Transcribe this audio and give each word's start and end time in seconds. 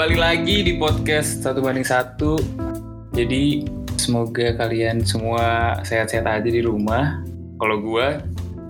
kembali 0.00 0.16
lagi 0.16 0.64
di 0.64 0.80
podcast 0.80 1.44
satu 1.44 1.60
banding 1.60 1.84
satu. 1.84 2.40
Jadi 3.12 3.68
semoga 4.00 4.56
kalian 4.56 5.04
semua 5.04 5.76
sehat-sehat 5.84 6.24
aja 6.24 6.48
di 6.48 6.64
rumah. 6.64 7.20
Kalau 7.60 7.84
gue, 7.84 8.16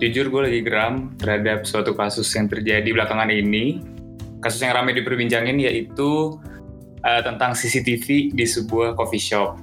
jujur 0.03 0.27
gue 0.27 0.51
lagi 0.51 0.59
geram 0.59 1.15
terhadap 1.15 1.63
suatu 1.63 1.95
kasus 1.95 2.27
yang 2.35 2.51
terjadi 2.51 2.83
belakangan 2.91 3.31
ini. 3.31 3.79
Kasus 4.43 4.59
yang 4.59 4.75
ramai 4.75 4.91
diperbincangin 4.91 5.55
yaitu 5.63 6.35
uh, 6.99 7.21
tentang 7.23 7.55
CCTV 7.55 8.35
di 8.35 8.43
sebuah 8.43 8.99
coffee 8.99 9.23
shop. 9.23 9.55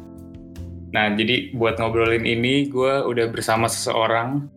Nah, 0.97 1.13
jadi 1.13 1.53
buat 1.53 1.77
ngobrolin 1.77 2.25
ini, 2.25 2.73
gue 2.73 3.05
udah 3.05 3.29
bersama 3.29 3.69
seseorang 3.69 4.49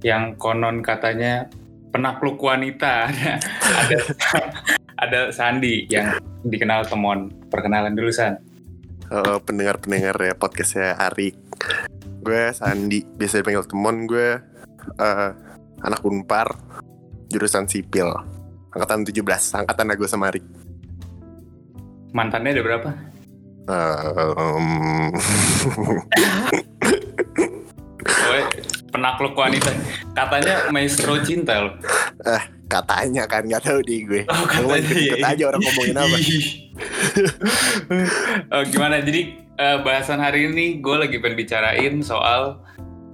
yang 0.00 0.32
konon 0.40 0.80
katanya 0.80 1.44
penakluk 1.92 2.40
wanita. 2.40 3.12
ada 3.84 4.80
Sandi 5.30 5.86
yang 5.90 6.18
dikenal 6.46 6.86
Temon. 6.86 7.32
Perkenalan 7.50 7.94
dulu 7.94 8.10
San. 8.14 8.38
Halo 9.10 9.38
pendengar-pendengar 9.42 10.16
ya 10.16 10.34
podcastnya 10.34 10.96
Arik. 10.96 11.36
Gue 12.24 12.50
Sandi, 12.56 13.04
biasa 13.04 13.42
dipanggil 13.42 13.66
Temon. 13.68 14.06
Gue 14.06 14.38
uh, 14.98 15.30
anak 15.84 16.00
Unpar, 16.02 16.48
jurusan 17.28 17.68
sipil. 17.68 18.08
Angkatan 18.74 19.06
17, 19.06 19.22
angkatan 19.60 19.94
gue 19.94 20.08
sama 20.08 20.32
Arik. 20.34 20.44
Mantannya 22.14 22.54
ada 22.54 22.62
berapa? 22.62 22.90
Um, 23.64 24.68
Oh, 28.04 28.36
penakluk 28.92 29.32
wanita. 29.32 29.72
Katanya 30.12 30.68
maestro 30.68 31.16
cinta 31.24 31.56
loh. 31.60 31.74
eh, 32.24 32.42
katanya 32.74 33.24
kan 33.30 33.42
nggak 33.46 33.62
tahu 33.62 33.78
di 33.86 33.96
gue. 34.02 34.22
Oh, 34.26 34.44
Cuma 34.50 34.74
katanya. 34.74 34.98
ikut 34.98 35.22
aja 35.22 35.44
orang 35.46 35.60
ngomongin 35.62 35.96
apa. 35.96 36.16
oh, 38.58 38.62
gimana? 38.66 38.96
Jadi 38.98 39.20
eh, 39.54 39.78
bahasan 39.86 40.18
hari 40.18 40.50
ini 40.50 40.82
gue 40.82 40.96
lagi 40.98 41.16
pengen 41.22 41.38
bicarain 41.38 41.94
soal 42.02 42.58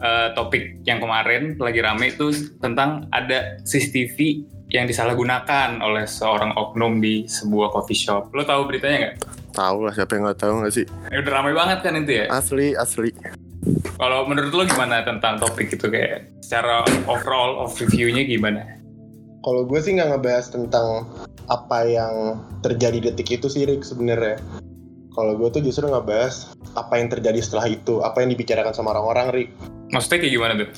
eh, 0.00 0.28
topik 0.32 0.80
yang 0.88 1.04
kemarin 1.04 1.60
lagi 1.60 1.80
rame 1.84 2.16
itu 2.16 2.32
tentang 2.64 3.04
ada 3.12 3.60
CCTV 3.68 4.48
yang 4.70 4.86
disalahgunakan 4.86 5.82
oleh 5.82 6.06
seorang 6.06 6.54
oknum 6.56 7.02
di 7.02 7.28
sebuah 7.28 7.74
coffee 7.74 7.98
shop. 7.98 8.32
Lo 8.32 8.46
tahu 8.46 8.70
beritanya 8.70 8.96
nggak? 9.10 9.16
Tahu 9.50 9.78
lah 9.84 9.92
siapa 9.92 10.14
yang 10.16 10.30
nggak 10.30 10.40
tahu 10.40 10.52
nggak 10.62 10.72
sih? 10.72 10.86
Eh, 11.12 11.20
udah 11.20 11.32
ramai 11.42 11.52
banget 11.52 11.78
kan 11.84 11.92
itu 12.00 12.12
ya. 12.24 12.24
Asli 12.32 12.72
asli. 12.78 13.12
Kalau 14.00 14.24
menurut 14.24 14.56
lo 14.56 14.64
gimana 14.64 15.04
tentang 15.04 15.36
topik 15.36 15.76
itu 15.76 15.84
kayak 15.92 16.40
secara 16.40 16.80
overall 17.04 17.60
of 17.60 17.76
review-nya 17.76 18.24
gimana? 18.24 18.79
Kalau 19.40 19.64
gue 19.64 19.80
sih 19.80 19.96
nggak 19.96 20.08
ngebahas 20.16 20.46
tentang 20.52 21.08
apa 21.48 21.88
yang 21.88 22.44
terjadi 22.60 23.08
detik 23.08 23.40
itu 23.40 23.48
sih 23.48 23.64
Rick 23.64 23.88
sebenarnya. 23.88 24.36
Kalau 25.16 25.32
gue 25.40 25.48
tuh 25.48 25.64
justru 25.64 25.88
ngebahas 25.88 26.52
apa 26.76 27.00
yang 27.00 27.08
terjadi 27.08 27.40
setelah 27.40 27.66
itu, 27.72 28.04
apa 28.04 28.20
yang 28.20 28.36
dibicarakan 28.36 28.76
sama 28.76 28.92
orang-orang 28.92 29.32
Rick. 29.32 29.50
Maksudnya 29.96 30.20
kayak 30.22 30.34
gimana 30.36 30.52
tuh? 30.60 30.68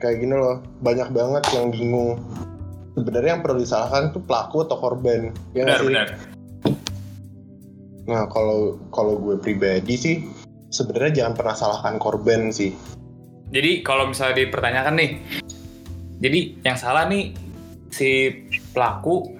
Kayak 0.00 0.16
gini 0.24 0.34
loh, 0.34 0.56
banyak 0.80 1.08
banget 1.12 1.44
yang 1.52 1.68
bingung. 1.68 2.24
Sebenarnya 2.96 3.30
yang 3.36 3.42
perlu 3.44 3.60
disalahkan 3.60 4.10
tuh 4.16 4.24
pelaku 4.24 4.64
atau 4.64 4.76
korban. 4.80 5.30
Ya 5.52 5.68
nggak 5.68 5.78
sih, 5.84 5.92
Rick? 5.92 5.92
Benar-benar. 5.92 6.08
Nah 8.08 8.24
kalau 8.32 8.80
kalau 8.88 9.20
gue 9.20 9.36
pribadi 9.36 9.94
sih 10.00 10.16
sebenarnya 10.72 11.22
jangan 11.22 11.36
pernah 11.36 11.52
salahkan 11.52 12.00
korban 12.00 12.48
sih. 12.48 12.72
Jadi 13.52 13.84
kalau 13.84 14.08
misalnya 14.08 14.44
dipertanyakan 14.44 14.94
nih, 14.96 15.10
jadi 16.18 16.58
yang 16.66 16.76
salah 16.78 17.06
nih 17.06 17.34
si 17.94 18.30
pelaku 18.74 19.38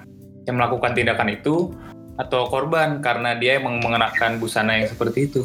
yang 0.48 0.56
melakukan 0.56 0.96
tindakan 0.96 1.28
itu 1.34 1.74
atau 2.18 2.50
korban 2.50 2.98
karena 2.98 3.38
dia 3.38 3.62
emang 3.62 3.78
mengenakan 3.78 4.42
busana 4.42 4.78
yang 4.82 4.90
seperti 4.90 5.30
itu. 5.30 5.42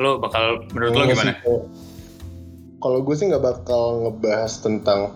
Lo 0.00 0.16
bakal 0.16 0.64
menurut 0.72 0.92
lo 0.96 1.02
Enggak 1.04 1.16
gimana? 1.16 1.32
kalau- 2.80 3.02
gue 3.04 3.14
sih 3.14 3.28
nggak 3.30 3.44
bakal 3.44 3.82
ngebahas 4.08 4.52
tentang 4.58 5.14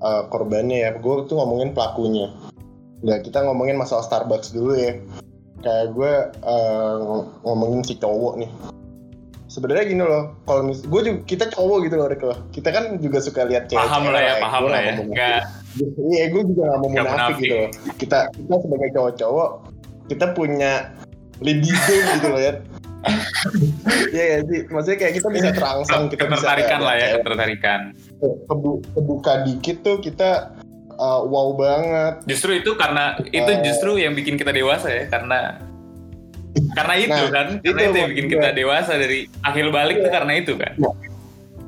uh, 0.00 0.22
korbannya 0.30 0.78
ya. 0.86 0.90
Gue 0.96 1.26
tuh 1.26 1.36
ngomongin 1.36 1.74
pelakunya. 1.74 2.30
Nggak, 3.04 3.28
kita 3.28 3.44
ngomongin 3.44 3.76
masalah 3.76 4.06
Starbucks 4.06 4.54
dulu 4.54 4.72
ya. 4.78 4.96
Kayak 5.60 5.86
gue 5.92 6.12
uh, 6.46 6.92
ng- 7.02 7.28
ngomongin 7.44 7.82
si 7.82 7.98
cowok 7.98 8.40
nih. 8.40 8.50
Sebenarnya 9.56 9.84
gini 9.88 10.04
loh, 10.04 10.36
kalau 10.44 10.68
mis 10.68 10.84
gue 10.84 11.00
juga 11.00 11.18
kita 11.24 11.44
cowok 11.48 11.88
gitu 11.88 11.96
loh, 11.96 12.06
Rick 12.12 12.20
loh. 12.20 12.38
Kita 12.52 12.68
kan 12.68 13.00
juga 13.00 13.24
suka 13.24 13.48
lihat 13.48 13.72
cewek. 13.72 13.80
Paham 13.80 14.12
lah 14.12 14.20
ya, 14.20 14.34
paham 14.36 14.62
lah 14.68 14.80
ya. 14.84 14.92
Enggak, 15.00 15.40
Iya, 15.96 16.24
gue 16.28 16.42
juga 16.44 16.62
gak 16.68 16.78
mau 16.84 16.88
Nggak 16.92 17.04
munafik 17.08 17.36
gitu 17.40 17.54
loh. 17.56 17.70
Kita 17.96 18.18
kita 18.36 18.54
sebagai 18.60 18.88
cowok-cowok, 18.92 19.50
kita 20.12 20.26
punya 20.36 20.72
libido 21.40 21.96
gitu 22.20 22.26
loh 22.28 22.40
ya. 22.40 22.52
Iya 24.12 24.24
ya 24.28 24.38
sih, 24.44 24.60
maksudnya 24.68 24.98
kayak 24.98 25.14
kita 25.24 25.28
bisa 25.32 25.48
terangsang, 25.56 26.02
kita 26.12 26.26
bisa 26.26 26.36
ketertarikan 26.36 26.68
kayak- 26.68 26.84
lah 26.84 26.94
ya, 27.00 27.06
kebu- 28.44 28.82
kebuka 28.92 29.32
dikit 29.46 29.76
tuh 29.80 29.96
kita 30.04 30.52
uh, 30.98 31.24
wow 31.24 31.56
banget. 31.56 32.14
Justru 32.28 32.60
itu 32.60 32.76
karena 32.76 33.16
itu 33.24 33.46
Eh. 33.46 33.62
justru 33.64 33.96
yang 33.96 34.12
bikin 34.12 34.36
kita 34.36 34.52
dewasa 34.52 34.92
ya, 34.92 35.04
karena 35.08 35.60
karena 36.74 36.94
itu 36.96 37.12
Nah, 37.12 37.30
kan, 37.32 37.46
karena 37.60 37.80
itu 37.82 37.90
itu, 37.90 37.98
yang 38.00 38.10
bikin 38.12 38.26
kita 38.32 38.48
dewasa 38.52 38.92
dari 38.96 39.28
akhir 39.44 39.66
balik 39.72 39.96
tuh 40.02 40.10
karena 40.12 40.32
itu 40.36 40.52
kan. 40.56 40.72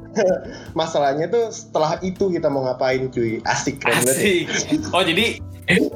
Masalahnya 0.78 1.30
tuh 1.30 1.52
setelah 1.54 2.00
itu 2.02 2.32
kita 2.32 2.48
mau 2.50 2.66
ngapain 2.66 3.06
cuy? 3.12 3.38
Asik 3.46 3.78
keren 3.84 4.02
banget. 4.02 4.16
Asik. 4.18 4.46
Oh 4.90 5.02
jadi, 5.04 5.38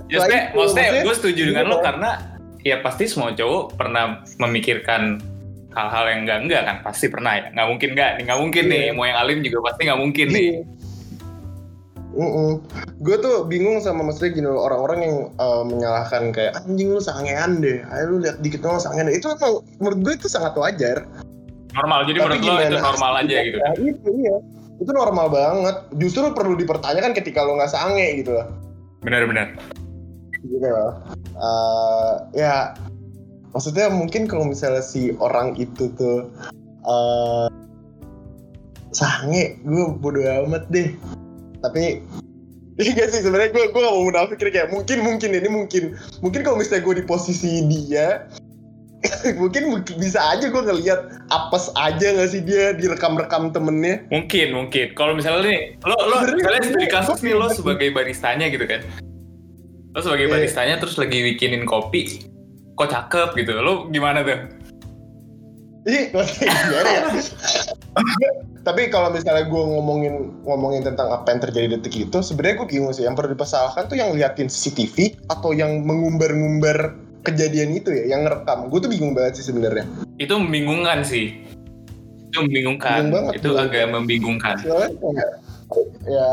maksudnya, 0.07 0.41
itu, 0.53 0.57
maksudnya 0.59 0.91
gue 1.03 1.15
setuju 1.17 1.43
dengan 1.51 1.65
lo 1.73 1.77
Iya. 1.81 1.85
karena 1.91 2.11
ya 2.63 2.77
pasti 2.85 3.05
semua 3.11 3.35
cowok 3.35 3.75
pernah 3.75 4.23
memikirkan 4.39 5.19
hal-hal 5.73 6.05
yang 6.13 6.21
enggak 6.29 6.39
enggak 6.47 6.63
kan 6.69 6.77
pasti 6.85 7.09
pernah 7.09 7.33
ya 7.41 7.49
nggak 7.51 7.69
mungkin 7.73 7.89
enggak 7.97 8.11
nih 8.21 8.23
nggak 8.29 8.41
mungkin 8.45 8.65
nih 8.69 8.83
Iya. 8.85 8.93
mau 8.93 9.05
yang 9.09 9.19
alim 9.19 9.39
juga 9.41 9.59
pasti 9.67 9.81
nggak 9.89 10.01
mungkin 10.05 10.27
nih 10.31 10.51
Gue 13.03 13.17
tuh 13.19 13.49
bingung 13.49 13.81
sama 13.81 14.05
maksudnya 14.05 14.37
gini 14.37 14.49
loh 14.49 14.69
orang-orang 14.69 14.99
yang 15.03 15.17
uh, 15.41 15.65
menyalahkan 15.65 16.31
kayak 16.31 16.53
anjing 16.63 16.93
lu 16.93 17.01
sangean 17.01 17.65
deh, 17.65 17.81
ayo 17.83 18.05
lu 18.13 18.17
lihat 18.23 18.39
dikit 18.45 18.61
doang 18.61 18.79
sangean 18.79 19.09
deh. 19.09 19.17
Itu 19.17 19.33
emang 19.33 19.65
menurut 19.81 19.99
gue 20.05 20.13
itu 20.21 20.29
sangat 20.29 20.55
wajar. 20.57 21.09
normal 21.73 22.05
jadi 22.05 22.21
Tapi 22.21 22.25
menurut 22.29 22.45
lo 22.45 22.55
itu 22.61 22.77
normal 22.85 23.13
aja 23.25 23.37
gitu 23.49 23.57
Ya, 23.57 23.71
itu 23.81 24.09
iya. 24.21 24.37
Itu 24.77 24.91
normal 24.93 25.27
banget. 25.33 25.77
Justru 25.97 26.37
perlu 26.37 26.53
dipertanyakan 26.61 27.17
ketika 27.17 27.41
lo 27.49 27.57
nggak 27.57 27.73
sange 27.73 28.21
gitu 28.21 28.37
loh. 28.37 28.47
benar-benar 29.03 29.57
Gitu 30.45 30.69
loh. 30.69 31.01
Eh, 31.33 32.15
ya 32.37 32.77
maksudnya 33.57 33.89
mungkin 33.89 34.29
kalau 34.29 34.45
misalnya 34.45 34.85
si 34.85 35.17
orang 35.17 35.57
itu 35.57 35.89
tuh 35.97 36.29
eh 36.85 37.49
sange, 38.93 39.57
gue 39.65 39.85
bodo 39.97 40.21
amat 40.21 40.69
deh. 40.69 40.93
Tapi 41.63 42.03
Iya 42.81 43.05
sih 43.13 43.21
sebenarnya 43.21 43.53
gue 43.53 43.69
gue 43.69 43.83
gak 43.85 43.93
mau 43.93 44.09
munafik 44.09 44.41
kayak 44.41 44.73
mungkin 44.73 45.05
mungkin 45.05 45.37
ini 45.37 45.45
mungkin. 45.45 45.93
Mungkin 46.25 46.41
kalau 46.41 46.57
misalnya 46.57 46.89
gue 46.89 46.95
di 47.01 47.05
posisi 47.05 47.61
dia 47.69 48.25
mungkin 49.43 49.69
mungkin 49.69 49.99
bisa 50.01 50.17
aja 50.23 50.49
gue 50.49 50.63
ngelihat 50.63 51.21
apes 51.29 51.69
aja 51.77 52.07
gak 52.17 52.31
sih 52.33 52.41
dia 52.41 52.73
direkam-rekam 52.73 53.53
temennya? 53.53 54.01
Mungkin 54.09 54.57
mungkin. 54.57 54.97
Kalau 54.97 55.13
misalnya 55.13 55.53
nih 55.53 55.61
lo 55.85 55.97
lo 56.01 56.17
Sebenarnya 56.25 56.65
misalnya 56.65 56.81
di 56.81 56.89
kasus 56.89 57.19
nih 57.21 57.35
lo 57.37 57.53
sebagai 57.53 57.93
baristanya 57.93 58.49
gitu 58.49 58.65
kan. 58.65 58.81
Lo 59.93 60.01
sebagai 60.01 60.33
Iya. 60.33 60.33
baristanya 60.33 60.75
terus 60.81 60.97
lagi 60.97 61.19
bikinin 61.21 61.69
kopi 61.69 62.25
kok 62.73 62.89
cakep 62.89 63.37
gitu. 63.37 63.53
Lo 63.61 63.93
gimana 63.93 64.25
tuh 64.25 64.49
Ih, 65.83 66.15
gimana 66.15 66.91
ya? 66.91 67.03
Tapi 68.67 68.87
kalau 68.95 69.11
misalnya 69.11 69.51
gue 69.51 69.63
ngomongin 69.63 70.31
ngomongin 70.47 70.87
tentang 70.87 71.11
apa 71.11 71.27
yang 71.35 71.43
terjadi 71.43 71.67
detik 71.79 72.07
itu, 72.07 72.19
sebenarnya 72.23 72.63
gue 72.63 72.69
bingung 72.71 72.95
sih. 72.95 73.03
Yang 73.03 73.19
perlu 73.19 73.31
dipersalahkan 73.35 73.91
tuh 73.91 73.99
yang 73.99 74.15
liatin 74.15 74.47
CCTV 74.47 75.27
atau 75.27 75.51
yang 75.51 75.83
mengumbar-ngumbar 75.83 76.95
kejadian 77.27 77.75
itu 77.75 77.91
ya, 77.91 78.15
yang 78.15 78.23
ngerekam. 78.23 78.71
Gue 78.71 78.79
tuh 78.79 78.91
bingung 78.91 79.19
banget 79.19 79.43
sih 79.43 79.51
sebenarnya. 79.51 79.83
itu 80.23 80.39
membingungkan 80.39 81.03
sih 81.03 81.35
itu 82.33 82.49
membingungkan 82.49 82.97
Bingung 82.97 83.13
banget, 83.13 83.33
itu 83.45 83.51
agak 83.61 83.85
membingungkan 83.93 84.57
Soalnya 84.65 85.27
ya 86.09 86.33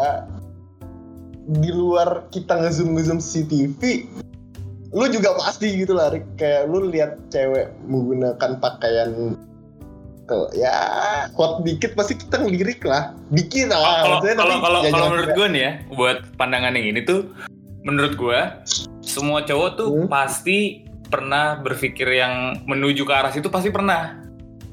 di 1.50 1.71
luar 1.75 2.29
kita 2.31 2.62
ngezoom 2.62 2.95
ngezoom 2.95 3.19
CCTV, 3.19 4.06
lu 4.94 5.06
juga 5.09 5.33
pasti 5.41 5.81
gitu 5.81 5.97
lah, 5.97 6.13
Rick. 6.13 6.38
Kayak 6.38 6.69
lu 6.69 6.94
lihat 6.94 7.18
cewek 7.33 7.73
menggunakan 7.89 8.62
pakaian 8.62 9.33
tuh 10.29 10.53
ya 10.53 10.71
hot 11.33 11.65
dikit 11.65 11.97
pasti 11.97 12.15
kita 12.15 12.45
ngelirik 12.45 12.85
lah. 12.85 13.17
Dikit 13.33 13.73
lah 13.73 14.05
kalau 14.05 14.17
kalau 14.61 14.79
kalau 14.87 15.07
menurut 15.11 15.31
gue 15.33 15.47
nih 15.49 15.61
ya 15.65 15.71
buat 15.91 16.17
pandangan 16.37 16.77
yang 16.77 16.93
ini 16.93 17.01
tuh 17.03 17.33
menurut 17.81 18.13
gue 18.13 18.39
semua 19.01 19.41
cowok 19.41 19.69
tuh 19.75 19.89
Hmm. 19.89 20.07
pasti 20.07 20.85
pernah 21.09 21.57
berpikir 21.57 22.05
yang 22.05 22.61
menuju 22.69 23.01
ke 23.01 23.13
arah 23.13 23.33
situ 23.33 23.49
pasti 23.49 23.73
pernah. 23.73 24.21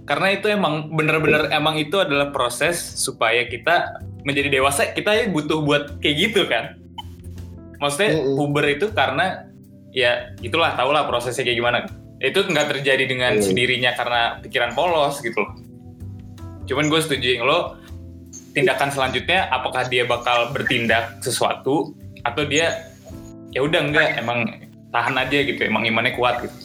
Karena 0.06 0.31
itu 0.37 0.47
emang 0.47 0.93
bener-bener 0.94 1.50
emang 1.50 1.81
itu 1.81 1.99
adalah 1.99 2.31
proses 2.31 2.79
supaya 2.79 3.49
kita 3.49 3.99
menjadi 4.23 4.61
dewasa 4.61 4.93
kita 4.94 5.17
ya 5.17 5.25
butuh 5.32 5.64
buat 5.64 5.99
kayak 5.99 6.17
gitu 6.31 6.47
kan. 6.47 6.79
Maksudnya 7.82 8.14
Mm-mm. 8.14 8.37
puber 8.38 8.64
itu 8.70 8.87
karena 8.94 9.49
ya 9.97 10.37
itulah 10.44 10.76
tau 10.76 10.93
lah 10.93 11.09
prosesnya 11.09 11.43
kayak 11.43 11.59
gimana 11.59 11.79
itu 12.17 12.39
nggak 12.41 12.69
terjadi 12.73 13.05
dengan 13.05 13.37
Iya. 13.37 13.45
sendirinya 13.45 13.91
karena 13.93 14.21
pikiran 14.41 14.73
polos 14.73 15.21
gitu 15.21 15.37
loh. 15.37 15.53
Cuman 16.65 16.89
gue 16.89 17.01
setuju 17.01 17.37
yang 17.37 17.45
lo 17.45 17.77
tindakan 18.51 18.89
selanjutnya 18.89 19.53
apakah 19.53 19.85
dia 19.85 20.09
bakal 20.09 20.49
bertindak 20.51 21.21
sesuatu 21.21 21.93
atau 22.25 22.43
dia 22.43 22.89
ya 23.53 23.61
udah 23.61 23.81
enggak 23.85 24.17
emang 24.17 24.49
tahan 24.91 25.15
aja 25.15 25.39
gitu 25.45 25.61
emang 25.63 25.85
imannya 25.85 26.17
kuat 26.17 26.41
gitu. 26.41 26.57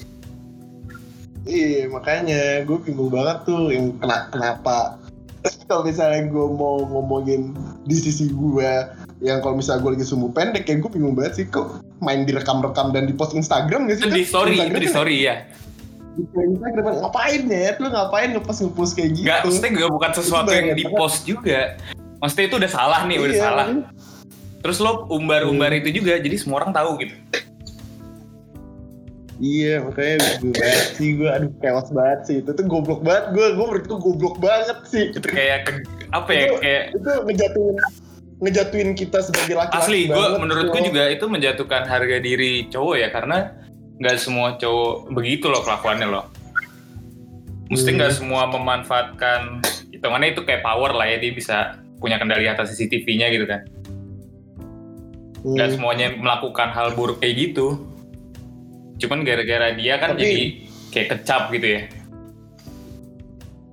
Iya 1.41 1.89
makanya 1.89 2.63
gue 2.63 2.77
bingung 2.79 3.09
banget 3.09 3.43
tuh 3.43 3.73
yang 3.73 3.97
kena- 3.97 4.29
kenapa. 4.29 4.97
Kalau 5.67 5.83
misalnya 5.83 6.29
gue 6.29 6.47
mau 6.47 6.85
ngomongin 6.85 7.51
di 7.83 7.97
sisi 7.97 8.29
gue 8.29 8.71
yang 9.21 9.37
kalau 9.39 9.53
misalnya 9.53 9.81
gue 9.81 9.91
lagi 9.93 10.03
sumbu 10.03 10.33
pendek 10.33 10.65
ya 10.65 10.75
gue 10.75 10.89
bingung 10.89 11.13
banget 11.13 11.33
sih 11.37 11.45
kok 11.45 11.79
main 11.99 12.25
direkam-rekam 12.25 12.89
dan 12.89 13.05
di 13.05 13.13
post 13.13 13.31
Instagram 13.31 13.85
gak 13.85 13.97
sih? 13.97 14.03
itu 14.03 14.09
di 14.11 14.23
Kan 14.23 14.29
story 14.33 14.49
itu 14.49 14.57
Instagram 14.57 14.73
di 14.75 14.81
kan- 14.83 14.93
story 14.93 15.17
ya 15.21 15.35
di 16.11 16.23
Instagram 16.27 16.83
ngapain 16.99 17.41
ya? 17.47 17.67
Lu 17.77 17.87
ngapain 17.87 18.27
ngepost 18.31 18.59
ngepost 18.61 18.91
kayak 18.93 19.09
gitu? 19.15 19.25
nggak 19.25 19.39
maksudnya 19.41 19.71
juga 19.71 19.87
bukan 19.89 20.11
sesuatu 20.11 20.49
yang 20.51 20.67
di 20.73 20.85
post 20.85 21.19
juga. 21.23 21.59
Maksudnya 22.19 22.45
itu 22.45 22.55
udah 22.59 22.71
salah 22.71 23.01
nih 23.05 23.17
udah 23.17 23.31
Iya, 23.31 23.41
salah. 23.41 23.65
Makanya- 23.69 23.87
terus 24.59 24.77
lo 24.77 24.91
umbar-umbar 25.07 25.71
itu 25.71 25.89
juga 25.95 26.19
jadi 26.19 26.35
semua 26.35 26.59
orang 26.59 26.69
tahu 26.69 26.99
gitu. 26.99 27.15
Iya 29.41 29.81
makanya 29.81 30.17
gue 30.37 30.53
banget 30.53 30.87
sih 30.93 31.09
gue 31.17 31.25
aduh 31.25 31.49
kewas 31.57 31.89
banget 31.89 32.19
sih. 32.27 32.35
Itu 32.43 32.51
tuh 32.53 32.65
goblok 32.67 33.01
banget 33.01 33.33
gue 33.33 33.45
gue 33.53 33.65
menurut 33.65 33.85
gue 33.87 33.99
goblok 33.99 34.35
banget 34.37 34.77
sih. 34.85 35.03
Itu 35.09 35.23
kayak 35.23 35.81
apa 36.11 36.29
ya 36.29 36.43
Itu- 36.45 36.59
kayak 36.59 36.83
itu 36.93 37.09
ngejatuhin 37.25 37.77
ngejatuhin 38.41 38.97
kita 38.97 39.21
sebagai 39.21 39.53
laki-laki 39.53 39.85
asli 39.85 40.01
gue 40.07 40.27
menurutku 40.35 40.73
loh. 40.73 40.85
juga 40.89 41.03
itu 41.07 41.25
menjatuhkan 41.25 41.85
harga 41.85 42.17
diri 42.17 42.65
cowok 42.67 42.95
ya 42.97 43.09
karena 43.09 43.37
nggak 44.01 44.17
semua 44.17 44.57
cowok 44.57 45.13
begitu 45.13 45.45
loh 45.45 45.61
kelakuannya 45.61 46.09
loh 46.09 46.25
mesti 47.69 47.87
Hmm. 47.87 47.97
nggak 47.97 48.11
semua 48.11 48.49
memanfaatkan 48.49 49.61
hitungannya 49.91 50.33
itu 50.33 50.41
kayak 50.41 50.59
power 50.59 50.91
lah 50.91 51.05
ya 51.05 51.17
dia 51.17 51.31
bisa 51.31 51.57
punya 51.97 52.17
kendali 52.17 52.49
atas 52.49 52.73
CCTV-nya 52.73 53.29
gitu 53.29 53.45
kan 53.45 53.61
Hmm. 55.39 55.53
nggak 55.53 55.69
semuanya 55.71 56.07
melakukan 56.11 56.69
hal 56.69 56.93
buruk 56.93 57.21
kayak 57.21 57.37
gitu 57.39 57.77
cuman 58.97 59.21
gara-gara 59.21 59.73
dia 59.73 59.97
kan 59.97 60.13
Tapi- 60.13 60.19
jadi 60.19 60.41
kayak 60.89 61.07
kecap 61.15 61.53
gitu 61.53 61.67
ya 61.71 61.81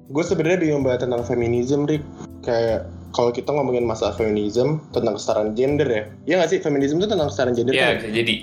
gue 0.08 0.24
sebenarnya 0.24 0.58
bingung 0.58 0.80
banget 0.80 1.04
tentang 1.04 1.24
feminisme 1.24 1.84
Rick 1.84 2.04
kayak 2.40 2.88
kalau 3.10 3.30
kita 3.30 3.48
ngomongin 3.48 3.82
masalah 3.82 4.12
feminisme 4.12 4.78
tentang 4.90 5.16
kesetaraan 5.16 5.52
gender 5.52 5.88
ya. 5.88 6.02
Iya 6.24 6.34
nggak 6.38 6.50
sih? 6.50 6.58
Feminisme 6.58 6.98
itu 6.98 7.08
tentang 7.08 7.28
kesetaraan 7.28 7.54
gender 7.54 7.72
Iya 7.72 7.84
kan? 7.84 7.94
bisa 7.98 8.08
jadi. 8.12 8.34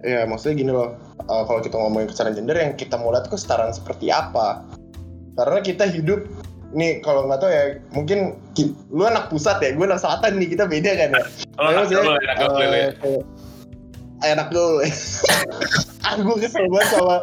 Ya 0.00 0.20
maksudnya 0.24 0.54
gini 0.56 0.70
loh. 0.70 0.90
Uh, 1.24 1.42
kalau 1.42 1.60
kita 1.60 1.74
ngomongin 1.74 2.06
kesetaraan 2.06 2.34
gender 2.34 2.56
yang 2.56 2.72
kita 2.74 2.94
mau 2.94 3.10
lihat 3.10 3.26
kesetaraan 3.26 3.72
seperti 3.72 4.08
apa? 4.08 4.62
Karena 5.34 5.58
kita 5.60 5.84
hidup 5.88 6.20
nih 6.70 6.98
kalau 7.00 7.24
nggak 7.24 7.38
tahu 7.38 7.50
ya 7.50 7.64
mungkin 7.90 8.18
ki- 8.52 8.74
lu 8.90 9.02
anak 9.02 9.30
pusat 9.30 9.62
ya 9.62 9.70
gue 9.70 9.84
anak 9.84 9.98
selatan 9.98 10.36
nih 10.36 10.48
kita 10.50 10.66
beda 10.66 10.90
kan 10.92 11.08
ya? 11.10 11.22
Kalau 11.54 11.70
Tapi 11.70 11.78
anak 11.78 11.86
dulu 11.86 12.10
anak 12.10 12.36
dulu 12.50 12.62
ya. 12.66 12.88
eh, 14.20 14.30
anak 14.30 14.48
dulu 14.50 14.72
ah 16.06 16.14
gue 16.18 16.36
kesel 16.36 16.64
banget 16.68 16.88
sama 16.92 17.16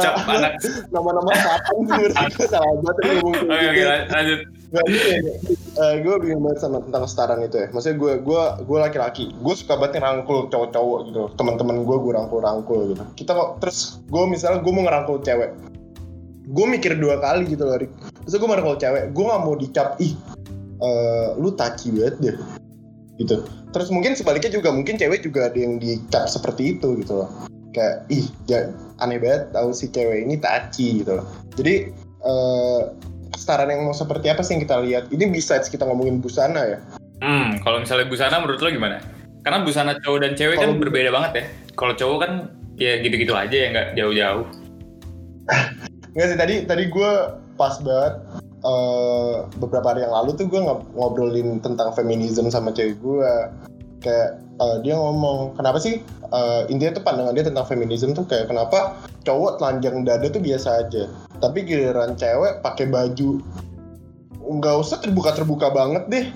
sama 0.00 0.48
nama-nama 0.88 1.30
selatan 1.34 1.74
sih 1.84 1.94
gue 2.30 2.46
salah 2.46 2.70
banget 2.78 2.96
ngomong 3.10 3.34
oke 3.36 3.50
oke 3.50 3.72
gitu. 3.74 3.88
lanjut 4.08 4.40
Gak 4.70 4.86
ya. 4.86 5.98
gue 5.98 6.14
bingung 6.22 6.46
banget 6.46 6.62
sama 6.62 6.78
tentang 6.86 7.02
kesetaraan 7.02 7.42
itu 7.42 7.56
ya. 7.58 7.66
Maksudnya 7.74 7.96
gue 7.98 8.12
gue 8.22 8.42
gue 8.62 8.78
laki-laki, 8.78 9.24
gue 9.34 9.54
suka 9.58 9.74
banget 9.74 9.98
ngerangkul 9.98 10.46
cowok-cowok 10.46 10.98
gitu. 11.10 11.22
Teman-teman 11.34 11.82
gue 11.82 11.96
gue 11.98 12.12
rangkul-rangkul 12.14 12.94
gitu. 12.94 13.02
Kita 13.18 13.34
kok 13.34 13.50
terus 13.58 13.98
gue 14.06 14.22
misalnya 14.30 14.62
gue 14.62 14.72
mau 14.72 14.86
ngerangkul 14.86 15.26
cewek, 15.26 15.50
gue 16.46 16.66
mikir 16.70 16.94
dua 17.02 17.18
kali 17.18 17.50
gitu 17.50 17.66
loh. 17.66 17.82
Rik. 17.82 17.90
Terus 18.26 18.34
gue 18.38 18.48
ngerangkul 18.48 18.78
cewek, 18.78 19.02
gue 19.10 19.24
nggak 19.26 19.42
mau 19.42 19.54
dicap 19.58 19.88
ih 19.98 20.14
eh, 20.80 21.28
lu 21.34 21.50
taci 21.58 21.90
banget 21.90 22.16
deh 22.22 22.36
gitu. 23.18 23.36
Terus 23.70 23.88
mungkin 23.90 24.14
sebaliknya 24.14 24.54
juga 24.54 24.70
mungkin 24.70 24.96
cewek 24.96 25.26
juga 25.26 25.50
ada 25.50 25.58
yang 25.58 25.82
dicap 25.82 26.30
seperti 26.30 26.78
itu 26.78 26.94
gitu 27.02 27.26
loh. 27.26 27.30
Kayak 27.74 28.06
ih 28.10 28.26
ja- 28.46 28.70
aneh 29.02 29.18
banget 29.18 29.50
tahu 29.50 29.74
si 29.74 29.90
cewek 29.90 30.26
ini 30.26 30.38
taci 30.38 31.02
gitu 31.02 31.18
loh. 31.18 31.26
Jadi 31.58 31.90
eh 32.20 32.80
kesetaraan 33.40 33.72
yang 33.72 33.88
mau 33.88 33.96
seperti 33.96 34.28
apa 34.28 34.44
sih 34.44 34.52
yang 34.52 34.62
kita 34.68 34.76
lihat? 34.84 35.04
Ini 35.08 35.32
besides 35.32 35.72
kita 35.72 35.88
ngomongin 35.88 36.20
busana 36.20 36.76
ya. 36.76 36.78
Hmm, 37.24 37.56
kalau 37.64 37.80
misalnya 37.80 38.04
busana 38.04 38.36
menurut 38.36 38.60
lo 38.60 38.68
gimana? 38.68 39.00
Karena 39.40 39.64
busana 39.64 39.96
cowok 39.96 40.18
dan 40.20 40.32
cewek 40.36 40.60
kan 40.60 40.68
Kalau- 40.68 40.80
berbeda 40.84 41.08
banget 41.08 41.32
ya. 41.32 41.44
Kalau 41.72 41.96
cowok 41.96 42.18
kan 42.20 42.32
ya 42.76 43.00
gitu-gitu 43.00 43.32
aja 43.32 43.56
ya 43.56 43.66
nggak 43.72 43.88
jauh-jauh. 43.96 44.44
Nggak 46.14 46.26
sih 46.26 46.38
tadi 46.42 46.54
tadi 46.66 46.84
gue 46.90 47.10
pas 47.54 47.78
banget 47.80 48.14
eh, 48.60 49.34
beberapa 49.62 49.94
hari 49.94 50.02
yang 50.02 50.10
lalu 50.12 50.34
tuh 50.34 50.50
gue 50.50 50.58
ngobrolin 50.98 51.62
tentang 51.62 51.94
feminisme 51.96 52.50
sama 52.52 52.74
cewek 52.76 53.00
gue. 53.00 53.32
Kayak 54.04 54.42
eh, 54.60 54.76
dia 54.84 54.98
ngomong 54.98 55.54
kenapa 55.56 55.78
sih 55.80 56.02
eh, 56.28 56.62
intinya 56.68 56.98
tuh 57.00 57.04
pandangan 57.06 57.32
dia 57.32 57.46
tentang 57.46 57.64
feminisme 57.64 58.12
tuh 58.12 58.26
kayak 58.28 58.50
kenapa 58.50 58.98
cowok 59.22 59.62
telanjang 59.62 60.02
dada 60.02 60.26
tuh 60.28 60.42
biasa 60.42 60.68
aja, 60.84 61.04
tapi 61.40 61.64
giliran 61.64 62.14
cewek 62.14 62.60
pakai 62.60 62.86
baju 62.88 63.40
nggak 64.40 64.76
usah 64.76 65.00
terbuka 65.00 65.34
terbuka 65.34 65.72
banget 65.72 66.04
deh. 66.08 66.26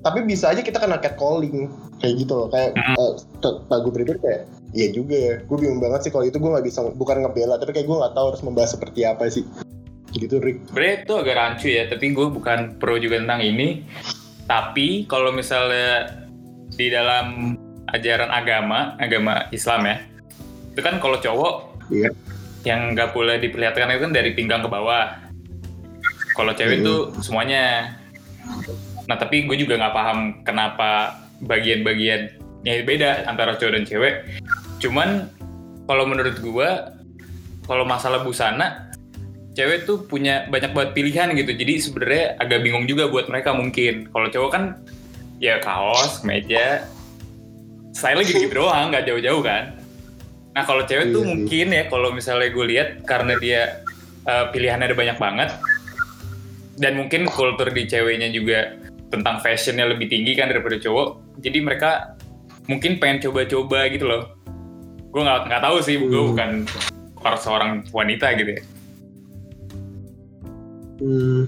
Tapi 0.00 0.24
bisa 0.24 0.56
aja 0.56 0.64
kita 0.64 0.80
kena 0.80 0.96
catcalling 0.96 1.68
kayak 2.00 2.24
gitu 2.24 2.32
loh 2.32 2.48
kayak 2.48 2.72
eh, 2.72 3.12
gue 3.68 3.92
pribadi 3.92 4.16
kayak 4.24 4.42
Iya 4.70 4.94
juga 4.94 5.16
ya, 5.18 5.34
gue 5.42 5.56
bingung 5.58 5.82
banget 5.82 6.06
sih 6.06 6.12
kalau 6.14 6.22
itu 6.22 6.38
gue 6.38 6.46
nggak 6.46 6.62
bisa, 6.62 6.86
bukan 6.94 7.26
ngebela, 7.26 7.58
tapi 7.58 7.74
kayak 7.74 7.90
gue 7.90 7.96
nggak 7.98 8.14
tahu 8.14 8.26
harus 8.30 8.42
membahas 8.46 8.70
seperti 8.78 9.02
apa 9.02 9.26
sih. 9.26 9.42
Gitu 10.14 10.38
Rick. 10.38 10.70
Sebenarnya 10.70 10.94
itu 11.02 11.12
agak 11.18 11.34
rancu 11.34 11.66
ya, 11.74 11.90
tapi 11.90 12.14
gue 12.14 12.26
bukan 12.30 12.78
pro 12.78 12.94
juga 13.02 13.18
tentang 13.18 13.42
ini. 13.42 13.82
Tapi 14.46 15.10
kalau 15.10 15.34
misalnya 15.34 16.22
di 16.70 16.86
dalam 16.86 17.58
ajaran 17.90 18.30
agama, 18.30 18.94
agama 19.02 19.50
Islam 19.50 19.90
ya, 19.90 19.96
itu 20.70 20.80
kan 20.86 21.02
kalau 21.02 21.18
cowok 21.18 21.54
Iya. 21.90 22.14
Yang 22.64 22.92
nggak 22.92 23.16
boleh 23.16 23.40
diperlihatkan 23.40 23.88
itu 23.90 24.02
kan 24.04 24.12
dari 24.12 24.30
pinggang 24.36 24.60
ke 24.60 24.68
bawah. 24.68 25.16
Kalau 26.36 26.52
cewek 26.52 26.80
Hmm. 26.80 26.84
itu 26.84 26.94
semuanya. 27.24 27.96
Nah 29.08 29.16
tapi 29.16 29.44
gue 29.48 29.56
juga 29.58 29.80
nggak 29.80 29.94
paham 29.96 30.18
kenapa 30.44 31.18
bagian-bagiannya 31.40 32.84
beda 32.84 33.24
antara 33.26 33.56
cowok 33.56 33.72
dan 33.80 33.84
cewek. 33.88 34.14
Cuman 34.78 35.28
kalau 35.88 36.04
menurut 36.06 36.38
gue, 36.38 36.68
kalau 37.66 37.82
masalah 37.82 38.22
busana, 38.22 38.92
cewek 39.58 39.88
tuh 39.88 40.06
punya 40.06 40.46
banyak 40.46 40.70
banget 40.70 40.90
pilihan 40.94 41.28
gitu. 41.34 41.52
Jadi 41.56 41.74
sebenarnya 41.82 42.24
agak 42.38 42.60
bingung 42.62 42.86
juga 42.86 43.08
buat 43.10 43.26
mereka 43.26 43.56
mungkin. 43.56 44.06
Kalau 44.12 44.28
cowok 44.30 44.50
kan 44.52 44.64
ya 45.42 45.58
kaos, 45.58 46.22
meja, 46.22 46.84
style 47.96 48.22
gitu-gitu 48.22 48.54
doang, 48.62 48.92
nggak 48.94 49.08
jauh-jauh 49.08 49.42
kan. 49.42 49.79
Nah 50.50 50.62
kalau 50.66 50.82
cewek 50.82 51.14
tuh 51.14 51.22
Iya 51.22 51.30
mungkin 51.30 51.66
ya 51.70 51.82
kalau 51.86 52.10
misalnya 52.10 52.50
gue 52.50 52.64
lihat 52.66 52.88
karena 53.06 53.38
dia 53.38 53.86
eh, 54.26 54.46
pilihannya 54.50 54.90
ada 54.90 54.96
banyak 54.98 55.18
banget 55.18 55.50
dan 56.80 56.96
mungkin 56.96 57.28
kultur 57.28 57.68
di 57.70 57.84
ceweknya 57.84 58.32
juga 58.32 58.72
tentang 59.12 59.42
fashionnya 59.44 59.90
lebih 59.90 60.08
tinggi 60.08 60.32
kan 60.38 60.48
daripada 60.48 60.80
cowok. 60.80 61.38
Jadi 61.44 61.58
mereka 61.60 62.16
mungkin 62.70 62.96
pengen 63.02 63.28
coba-coba 63.28 63.90
gitu 63.92 64.06
loh. 64.08 64.22
Gue 65.10 65.22
nggak 65.26 65.50
nggak 65.50 65.62
tahu 65.62 65.76
sih, 65.82 65.98
gue 65.98 66.08
Hmm. 66.08 66.30
bukan 66.32 66.50
seorang 67.36 67.84
wanita 67.92 68.32
gitu 68.38 68.50
ya. 68.56 68.62
Hmm. 71.04 71.42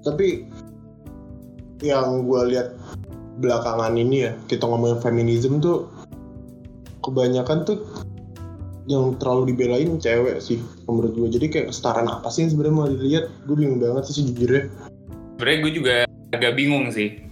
Tapi 0.00 0.48
yang 1.84 2.24
gue 2.24 2.40
lihat 2.56 2.72
belakangan 3.40 3.92
ini 3.96 4.30
ya, 4.30 4.32
kita 4.48 4.64
ngomongin 4.64 5.00
feminisme 5.04 5.60
tuh 5.60 5.88
kebanyakan 7.10 7.58
tuh 7.66 7.78
yang 8.86 9.14
terlalu 9.22 9.54
dibelain 9.54 9.98
cewek 9.98 10.42
sih 10.42 10.58
menurut 10.86 11.14
gue. 11.14 11.28
Jadi 11.30 11.46
kayak 11.46 11.66
kesetaraan 11.70 12.10
apa 12.10 12.26
sih 12.26 12.46
yang 12.46 12.50
sebenarnya 12.54 12.74
mau 12.74 12.88
dilihat? 12.88 13.24
Gue 13.46 13.56
bingung 13.58 13.78
banget 13.78 14.10
sih 14.10 14.22
sejujurnya. 14.22 14.66
Sebenarnya 15.36 15.58
gue 15.62 15.72
juga 15.72 15.94
agak 16.32 16.52
bingung 16.58 16.90
sih. 16.90 17.22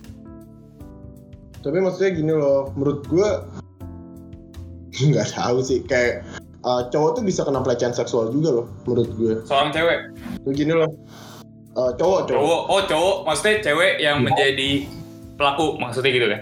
Tapi 1.59 1.83
maksudnya 1.83 2.15
gini 2.15 2.33
loh, 2.33 2.71
menurut 2.79 3.03
gue 3.11 3.29
nggak 5.11 5.29
tahu 5.35 5.59
sih 5.63 5.83
kayak 5.83 6.23
uh, 6.63 6.87
cowok 6.91 7.19
tuh 7.19 7.23
bisa 7.27 7.43
kena 7.43 7.63
pelecehan 7.63 7.95
seksual 7.95 8.31
juga 8.31 8.63
loh 8.63 8.67
menurut 8.87 9.11
gue. 9.15 9.33
Seorang 9.47 9.71
cewek, 9.75 9.99
Begini 10.47 10.73
loh, 10.75 10.91
uh, 11.75 11.91
cowok 11.95 12.31
cowok. 12.31 12.39
cowok, 12.39 12.61
oh 12.71 12.83
cowok, 12.87 13.17
maksudnya 13.27 13.55
cewek 13.63 13.93
yang 13.99 14.23
Iya. 14.23 14.27
menjadi 14.31 14.71
pelaku, 15.35 15.79
maksudnya 15.79 16.11
gitu 16.11 16.27
kan? 16.31 16.41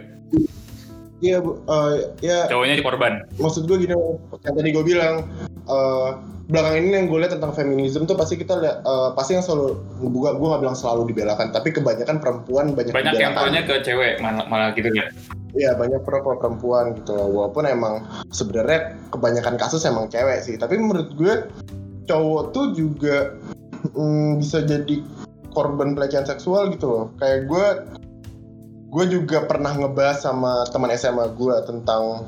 Iya, 1.24 1.40
uh, 1.40 2.12
ya 2.20 2.44
Cowoknya 2.52 2.76
di 2.76 2.84
korban. 2.84 3.24
maksud 3.40 3.64
gue 3.64 3.88
gini 3.88 3.96
yang 4.44 4.54
tadi 4.56 4.68
gue 4.68 4.84
bilang 4.84 5.24
uh, 5.64 6.20
belakang 6.46 6.78
ini 6.78 6.94
yang 6.94 7.06
gue 7.10 7.18
lihat 7.24 7.32
tentang 7.34 7.56
feminisme 7.56 8.06
tuh 8.06 8.14
pasti 8.14 8.38
kita 8.38 8.54
lihat 8.60 8.86
uh, 8.86 9.10
pasti 9.18 9.34
yang 9.34 9.42
selalu 9.42 9.80
gue 9.98 10.30
gue 10.36 10.46
nggak 10.46 10.62
bilang 10.62 10.78
selalu 10.78 11.10
dibelakan 11.10 11.50
tapi 11.50 11.74
kebanyakan 11.74 12.22
perempuan 12.22 12.76
banyak, 12.76 12.94
Banyak 12.94 13.18
yang 13.18 13.34
pronya 13.34 13.64
ke 13.66 13.82
cewek, 13.82 14.22
malah, 14.22 14.46
malah 14.46 14.70
gitu 14.76 14.92
ya. 14.94 15.10
Iya 15.56 15.72
banyak 15.74 16.04
pro 16.04 16.20
pro 16.20 16.36
perempuan 16.36 16.94
gitu 17.00 17.16
loh. 17.16 17.28
Walaupun 17.32 17.64
emang 17.64 18.04
sebenarnya 18.30 18.94
kebanyakan 19.10 19.56
kasus 19.56 19.88
emang 19.88 20.06
cewek 20.12 20.44
sih. 20.44 20.54
Tapi 20.60 20.76
menurut 20.76 21.16
gue 21.16 21.48
cowok 22.06 22.54
tuh 22.54 22.66
juga 22.76 23.34
mm, 23.96 24.38
bisa 24.44 24.62
jadi 24.62 25.02
korban 25.50 25.96
pelecehan 25.96 26.28
seksual 26.28 26.70
gitu 26.76 26.86
loh. 26.86 27.04
Kayak 27.18 27.48
gue 27.48 27.66
gue 28.86 29.04
juga 29.10 29.44
pernah 29.44 29.74
ngebahas 29.74 30.22
sama 30.22 30.64
teman 30.70 30.94
SMA 30.94 31.34
gue 31.34 31.54
tentang 31.66 32.22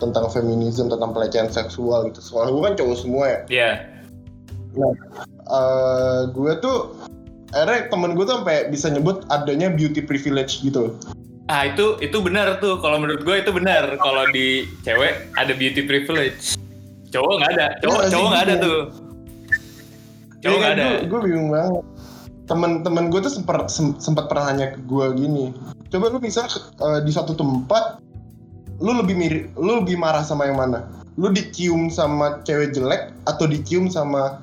tentang 0.00 0.26
feminisme 0.32 0.88
tentang 0.88 1.12
pelecehan 1.12 1.52
seksual 1.52 2.08
gitu. 2.10 2.20
Soalnya 2.24 2.50
gue 2.56 2.62
kan 2.64 2.74
cowok 2.80 2.96
semua 2.96 3.24
ya. 3.28 3.40
Iya. 3.48 3.70
Eh, 5.50 6.20
gue 6.32 6.52
tuh 6.62 6.94
akhirnya 7.50 7.90
temen 7.90 8.14
gue 8.14 8.24
tuh 8.24 8.40
sampai 8.42 8.70
bisa 8.70 8.86
nyebut 8.88 9.26
adanya 9.28 9.68
beauty 9.70 10.00
privilege 10.02 10.62
gitu. 10.62 10.96
Ah 11.50 11.66
itu 11.66 11.98
itu 11.98 12.16
benar 12.22 12.62
tuh. 12.62 12.78
Kalau 12.78 12.96
menurut 12.98 13.22
gue 13.26 13.36
itu 13.42 13.50
benar. 13.50 13.98
Kalau 13.98 14.24
di 14.30 14.66
cewek 14.86 15.30
ada 15.36 15.52
beauty 15.54 15.82
privilege. 15.84 16.56
Cowok 17.10 17.34
nggak 17.42 17.50
ada. 17.58 17.66
Cowok 17.82 18.00
Iya, 18.06 18.10
cowok 18.14 18.28
nggak 18.30 18.44
ada 18.46 18.54
gitu. 18.54 18.64
tuh. 18.66 18.80
Cowok 20.40 20.58
nggak 20.58 20.72
ada. 20.78 20.84
Gue, 20.86 20.98
gue 21.06 21.20
bingung 21.26 21.48
banget. 21.50 21.84
Temen-temen 22.46 23.04
gue 23.10 23.20
tuh 23.22 23.32
sempat 23.34 23.66
sempat 23.98 24.24
pernah 24.30 24.54
nanya 24.54 24.74
ke 24.74 24.80
gue 24.86 25.06
gini. 25.18 25.46
Coba 25.90 26.06
lu 26.08 26.22
bisa 26.22 26.46
eh, 26.78 27.00
di 27.02 27.10
suatu 27.10 27.34
tempat, 27.34 27.98
lu 28.78 28.94
lebih 28.94 29.18
mirip, 29.18 29.44
lu 29.58 29.82
lebih 29.82 29.98
marah 29.98 30.22
sama 30.22 30.46
yang 30.46 30.62
mana? 30.62 30.86
Lu 31.18 31.34
dicium 31.34 31.90
sama 31.90 32.40
cewek 32.46 32.72
jelek 32.72 33.10
atau 33.26 33.44
dicium 33.50 33.90
sama 33.90 34.38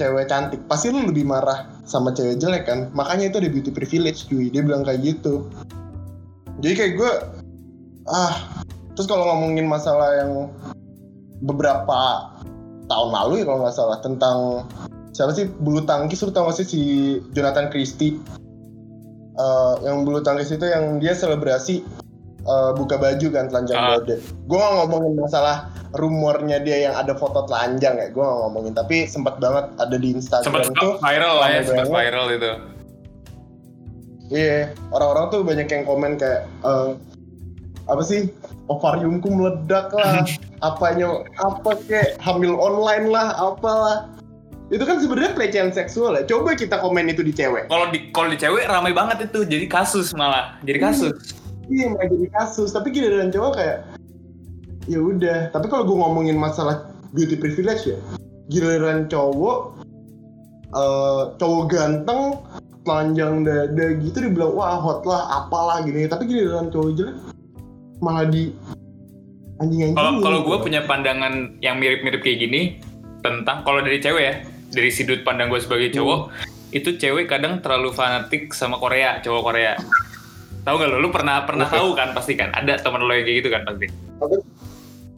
cewek 0.00 0.32
cantik? 0.32 0.64
Pasti 0.64 0.88
lu 0.88 1.04
lebih 1.04 1.28
marah 1.28 1.68
sama 1.84 2.10
cewek 2.16 2.40
jelek 2.40 2.64
kan? 2.64 2.88
Makanya 2.96 3.28
itu 3.28 3.36
ada 3.44 3.52
beauty 3.52 3.70
privilege 3.70 4.24
cuy. 4.32 4.48
Dia 4.48 4.64
bilang 4.64 4.82
kayak 4.82 5.04
gitu. 5.04 5.44
Jadi 6.64 6.72
kayak 6.72 6.92
gue, 6.96 7.12
ah, 8.08 8.64
terus 8.96 9.04
kalau 9.04 9.28
ngomongin 9.28 9.68
masalah 9.68 10.24
yang 10.24 10.48
beberapa 11.44 12.32
tahun 12.88 13.10
lalu 13.12 13.42
ya 13.42 13.44
kalau 13.44 13.58
nggak 13.60 13.76
salah 13.76 13.98
tentang 14.00 14.38
siapa 15.12 15.36
sih 15.36 15.48
bulu 15.60 15.84
tangkis 15.84 16.24
lu 16.24 16.32
tau 16.32 16.48
sih 16.54 16.64
si 16.64 16.82
Jonathan 17.36 17.68
Christie 17.68 18.16
Eh, 19.36 19.74
yang 19.84 20.08
bulu 20.08 20.24
tangkis 20.24 20.48
itu 20.48 20.64
yang 20.64 20.96
dia 20.96 21.12
selebrasi 21.12 21.84
eh, 22.40 22.70
buka 22.72 22.96
baju 22.96 23.26
kan 23.28 23.52
telanjang 23.52 23.76
Ah. 23.76 24.00
dada 24.00 24.16
gue 24.22 24.56
gak 24.56 24.74
ngomongin 24.80 25.12
masalah 25.12 25.68
rumornya 25.92 26.56
dia 26.56 26.88
yang 26.88 26.94
ada 26.96 27.12
foto 27.12 27.44
telanjang 27.44 28.00
ya 28.00 28.08
gue 28.08 28.24
gak 28.24 28.38
ngomongin 28.48 28.72
tapi 28.72 29.04
sempat 29.04 29.36
banget 29.36 29.68
ada 29.76 29.92
di 29.92 30.16
Instagram 30.16 30.72
tuh 30.74 30.96
viral 31.04 31.34
lah 31.36 31.48
ya, 31.52 31.60
sempat 31.62 31.88
viral 31.92 32.26
itu. 32.32 32.50
Iya, 34.26 34.74
orang-orang 34.90 35.24
tuh 35.30 35.40
banyak 35.46 35.68
yang 35.68 35.84
komen 35.84 36.18
kayak 36.18 36.48
eh, 36.64 36.90
apa 37.86 38.02
sih 38.02 38.32
ovariumku 38.66 39.30
meledak 39.30 39.94
lah, 39.94 40.26
apanya 40.66 41.22
apa 41.38 41.78
kayak 41.86 42.18
hamil 42.18 42.58
online 42.58 43.06
lah, 43.06 43.36
apalah. 43.38 44.10
Itu 44.66 44.82
kan 44.82 44.98
sebenarnya 44.98 45.32
pelecehan 45.38 45.70
seksual 45.70 46.18
ya. 46.18 46.22
Coba 46.26 46.58
kita 46.58 46.82
komen 46.82 47.06
itu 47.06 47.22
di 47.22 47.30
cewek. 47.30 47.70
Kalau 47.70 47.86
di 47.94 48.10
kalau 48.10 48.28
di 48.30 48.38
cewek 48.38 48.66
ramai 48.66 48.90
banget 48.90 49.30
itu. 49.30 49.46
Jadi 49.46 49.66
kasus 49.70 50.10
malah. 50.12 50.58
Jadi 50.66 50.78
kasus. 50.82 51.14
Iya, 51.70 51.94
malah 51.94 52.08
jadi 52.10 52.26
kasus. 52.34 52.74
Tapi 52.74 52.90
giliran 52.90 53.30
cowok 53.30 53.52
kayak 53.54 53.78
ya 54.90 54.98
udah. 54.98 55.54
Tapi 55.54 55.66
kalau 55.70 55.86
gue 55.86 55.96
ngomongin 55.98 56.34
masalah 56.34 56.90
beauty 57.14 57.38
privilege 57.38 57.86
ya, 57.86 57.98
giliran 58.50 59.06
cowok 59.06 59.78
eh 60.76 61.22
cowok 61.38 61.62
ganteng 61.70 62.42
telanjang 62.82 63.46
dada 63.46 63.86
gitu 64.02 64.18
dibilang 64.18 64.54
wah 64.54 64.78
hot 64.78 65.06
lah 65.06 65.42
apalah 65.42 65.82
gini 65.82 66.10
tapi 66.10 66.26
giliran 66.26 66.70
cowok 66.70 66.90
jelek 66.94 67.16
malah 68.02 68.26
di 68.26 68.50
anjing 69.62 69.90
anjing 69.90 69.96
Kalau 69.98 70.12
kalau 70.20 70.38
gue 70.42 70.56
punya 70.62 70.84
pandangan 70.84 71.58
yang 71.62 71.78
mirip-mirip 71.78 72.20
kayak 72.20 72.44
gini 72.46 72.78
tentang 73.24 73.66
kalau 73.66 73.82
dari 73.82 73.98
cewek 73.98 74.22
ya, 74.22 74.34
dari 74.76 74.92
sudut 74.92 75.24
pandang 75.24 75.48
gue 75.48 75.56
sebagai 75.56 75.88
cowok, 75.90 76.28
itu 76.70 76.94
cewek 76.94 77.26
kadang 77.26 77.58
terlalu 77.58 77.90
fanatik 77.90 78.52
sama 78.52 78.76
Korea, 78.76 79.18
cowok 79.18 79.42
Korea. 79.42 79.72
Tahu 80.62 80.74
nggak 80.76 80.88
lo? 80.88 80.96
Lu 80.98 81.08
pernah 81.08 81.42
pernah 81.42 81.64
Oke. 81.64 81.74
tahu 81.74 81.88
kan 81.94 82.12
pasti 82.12 82.34
kan? 82.34 82.52
Ada 82.52 82.78
teman 82.78 83.00
lo 83.00 83.10
yang 83.10 83.24
kayak 83.24 83.36
gitu 83.40 83.48
kan 83.48 83.62
pasti. 83.64 83.86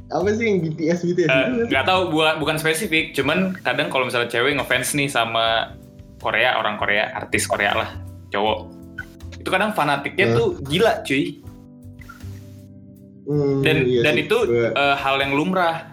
apa 0.09 0.25
sih 0.33 0.45
yang 0.47 0.59
BTS 0.65 0.99
BTS 1.05 1.29
Eh, 1.29 1.45
gitu 1.53 1.63
nggak 1.69 1.85
tahu 1.85 2.01
bukan 2.09 2.35
bukan 2.39 2.57
spesifik, 2.57 3.13
cuman 3.13 3.53
kadang 3.61 3.89
kalau 3.89 4.09
misalnya 4.09 4.31
cewek 4.31 4.57
ngefans 4.57 4.95
nih 4.95 5.05
sama 5.05 5.77
Korea, 6.19 6.57
orang 6.57 6.77
Korea, 6.77 7.13
artis 7.13 7.45
Korea 7.45 7.77
lah, 7.77 7.91
cowok. 8.29 8.73
Itu 9.37 9.49
kadang 9.49 9.73
fanatiknya 9.73 10.27
Hmm. 10.27 10.37
tuh 10.37 10.49
gila, 10.65 11.05
cuy. 11.05 11.45
Hmm, 13.25 13.61
dan 13.61 13.77
iya 13.85 14.01
dan 14.01 14.15
sih. 14.17 14.25
itu 14.25 14.37
eh, 14.49 14.97
hal 14.97 15.21
yang 15.21 15.37
lumrah 15.37 15.85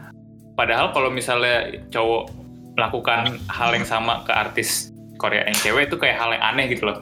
padahal 0.56 0.96
kalau 0.96 1.12
misalnya 1.12 1.68
cowok 1.92 2.32
melakukan 2.76 3.40
hal 3.48 3.70
yang 3.72 3.88
sama 3.88 4.24
ke 4.28 4.32
artis 4.36 4.92
Korea 5.16 5.48
yang 5.48 5.58
cewek 5.60 5.88
itu 5.90 5.96
kayak 5.96 6.20
hal 6.20 6.30
yang 6.36 6.44
aneh 6.44 6.66
gitu 6.72 6.92
loh 6.92 6.98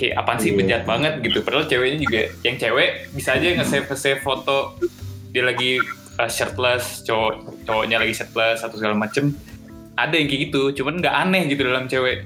kayak 0.00 0.16
apaan 0.16 0.40
sih 0.40 0.56
Iya. 0.56 0.58
bejat 0.64 0.82
banget 0.88 1.14
gitu 1.20 1.44
padahal 1.44 1.68
ceweknya 1.68 1.98
juga 2.00 2.20
yang 2.42 2.56
cewek 2.56 3.12
bisa 3.12 3.36
aja 3.36 3.46
nge-save 3.60 3.86
save 3.92 4.20
foto 4.24 4.80
dia 5.30 5.44
lagi 5.44 5.76
eh, 6.16 6.30
shirtless 6.30 7.04
cowok 7.04 7.64
cowoknya 7.68 8.00
lagi 8.00 8.16
shirtless 8.16 8.64
atau 8.64 8.80
segala 8.80 8.96
macem 8.96 9.36
ada 10.00 10.16
yang 10.16 10.26
kayak 10.32 10.48
gitu 10.48 10.72
cuman 10.80 11.04
nggak 11.04 11.14
aneh 11.14 11.42
gitu 11.52 11.62
dalam 11.68 11.84
cewek 11.86 12.24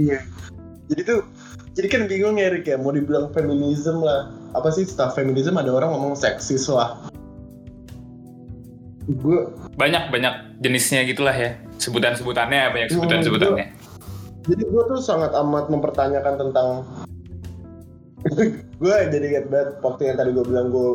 Iya. 0.00 0.22
Jadi 0.88 1.02
tuh, 1.04 1.20
jadi 1.76 1.86
kan 1.92 2.00
bingung 2.08 2.40
ya 2.40 2.48
Rick 2.48 2.64
ya, 2.64 2.80
mau 2.80 2.88
dibilang 2.88 3.28
feminisme 3.36 4.00
lah. 4.00 4.32
Apa 4.56 4.72
sih 4.72 4.88
setelah 4.88 5.12
feminisme 5.12 5.52
ada 5.54 5.68
orang 5.68 5.92
ngomong 5.92 6.16
seksis 6.16 6.66
lah. 6.72 6.96
Gue, 9.10 9.50
banyak 9.74 10.14
banyak 10.14 10.62
jenisnya 10.62 11.02
gitulah 11.02 11.34
ya. 11.34 11.58
Sebutan 11.82 12.14
sebutannya 12.14 12.70
banyak 12.70 12.88
Hmm, 12.94 12.96
sebutan 13.02 13.20
sebutannya 13.26 13.66
jadi 14.48 14.62
gue 14.64 14.82
tuh 14.88 15.00
sangat 15.00 15.30
amat 15.36 15.68
mempertanyakan 15.68 16.34
tentang 16.40 16.68
gue 18.82 18.94
jadi 19.12 19.24
ingat 19.32 19.46
banget 19.48 19.68
waktu 19.80 20.12
yang 20.12 20.16
tadi 20.20 20.30
gue 20.32 20.44
bilang 20.44 20.68
gue 20.72 20.90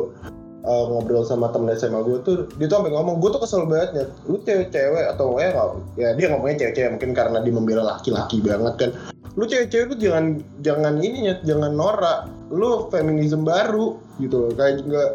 uh, 0.66 0.84
ngobrol 0.90 1.26
sama 1.26 1.50
temen 1.50 1.74
SMA 1.74 2.02
gue 2.06 2.18
tuh 2.22 2.46
dia 2.58 2.66
tuh 2.70 2.82
sampai 2.82 2.94
ngomong 2.94 3.18
gue 3.18 3.30
tuh 3.34 3.42
kesel 3.42 3.66
banget 3.66 3.90
ya 3.94 4.04
lu 4.30 4.38
cewek-cewek 4.42 5.04
atau 5.14 5.34
ya 5.38 5.50
nggak 5.54 5.68
ya 5.98 6.08
dia 6.14 6.26
ngomongnya 6.30 6.56
cewek-cewek 6.66 6.90
mungkin 6.98 7.12
karena 7.14 7.38
dia 7.42 7.52
membela 7.54 7.82
laki-laki 7.82 8.38
banget 8.42 8.74
kan. 8.78 8.90
Lu 9.36 9.44
cewek-cewek 9.44 9.86
tuh 9.92 9.98
jangan 10.00 10.24
jangan 10.62 10.94
ini 11.02 11.28
ya 11.28 11.34
jangan 11.42 11.74
norak. 11.74 12.30
Lu 12.48 12.88
feminisme 12.88 13.42
baru 13.42 13.98
gitu 14.22 14.48
loh. 14.48 14.50
Kayak 14.54 14.86
nggak 14.86 15.10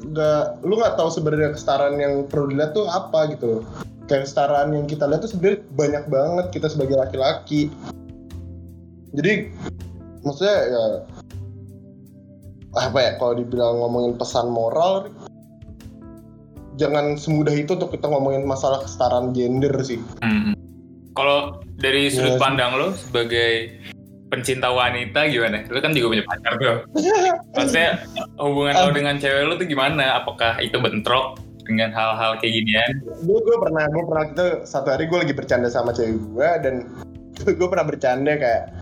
nggak 0.00 0.64
lu 0.64 0.80
nggak 0.80 0.96
tahu 0.96 1.08
sebenarnya 1.12 1.52
kesetaraan 1.52 2.00
yang 2.00 2.14
perlu 2.24 2.48
dilihat 2.50 2.72
tuh 2.72 2.88
apa 2.88 3.36
gitu 3.36 3.60
kayak 4.08 4.24
kesetaraan 4.26 4.72
yang 4.72 4.88
kita 4.88 5.04
lihat 5.04 5.20
tuh 5.22 5.30
sebenarnya 5.30 5.60
banyak 5.76 6.04
banget 6.08 6.46
kita 6.56 6.66
sebagai 6.72 6.96
laki-laki 6.96 7.68
jadi 9.12 9.50
maksudnya 10.24 10.56
ya 10.72 10.84
apa 12.80 12.98
ya 13.02 13.10
kalau 13.18 13.34
dibilang 13.36 13.82
ngomongin 13.82 14.14
pesan 14.16 14.48
moral 14.48 15.10
jangan 16.78 17.18
semudah 17.18 17.52
itu 17.52 17.76
untuk 17.76 17.92
kita 17.92 18.08
ngomongin 18.08 18.46
masalah 18.48 18.80
kesetaraan 18.80 19.36
gender 19.36 19.74
sih 19.84 20.00
Hmm. 20.24 20.56
Kalau 21.10 21.58
dari 21.76 22.06
sudut 22.08 22.32
Iya 22.32 22.38
sih. 22.38 22.40
pandang 22.40 22.70
lo 22.78 22.94
sebagai 22.94 23.76
pencinta 24.30 24.70
wanita 24.70 25.26
gimana? 25.28 25.66
Lo 25.68 25.82
kan 25.82 25.92
juga 25.92 26.16
punya 26.16 26.24
pacar 26.24 26.52
tuh. 26.56 26.78
Maksudnya 27.58 27.90
hubungan 28.38 28.74
lo 28.78 28.90
dengan 28.94 29.14
cewek 29.18 29.42
lo 29.44 29.54
tuh 29.58 29.66
gimana? 29.66 30.22
Apakah 30.22 30.62
itu 30.62 30.78
bentrok 30.78 31.42
dengan 31.66 31.94
hal-hal 31.94 32.38
kayak 32.42 32.54
ginian? 32.62 32.90
gue 33.22 33.38
gue 33.42 33.56
pernah 33.62 33.86
gue 33.86 34.02
pernah 34.06 34.24
kita 34.32 34.46
satu 34.66 34.88
hari 34.90 35.06
gue 35.06 35.18
lagi 35.22 35.34
bercanda 35.34 35.68
sama 35.70 35.94
cewek 35.94 36.18
gue 36.18 36.48
dan 36.66 36.74
gue 37.58 37.68
pernah 37.68 37.86
bercanda 37.86 38.34
kayak 38.34 38.74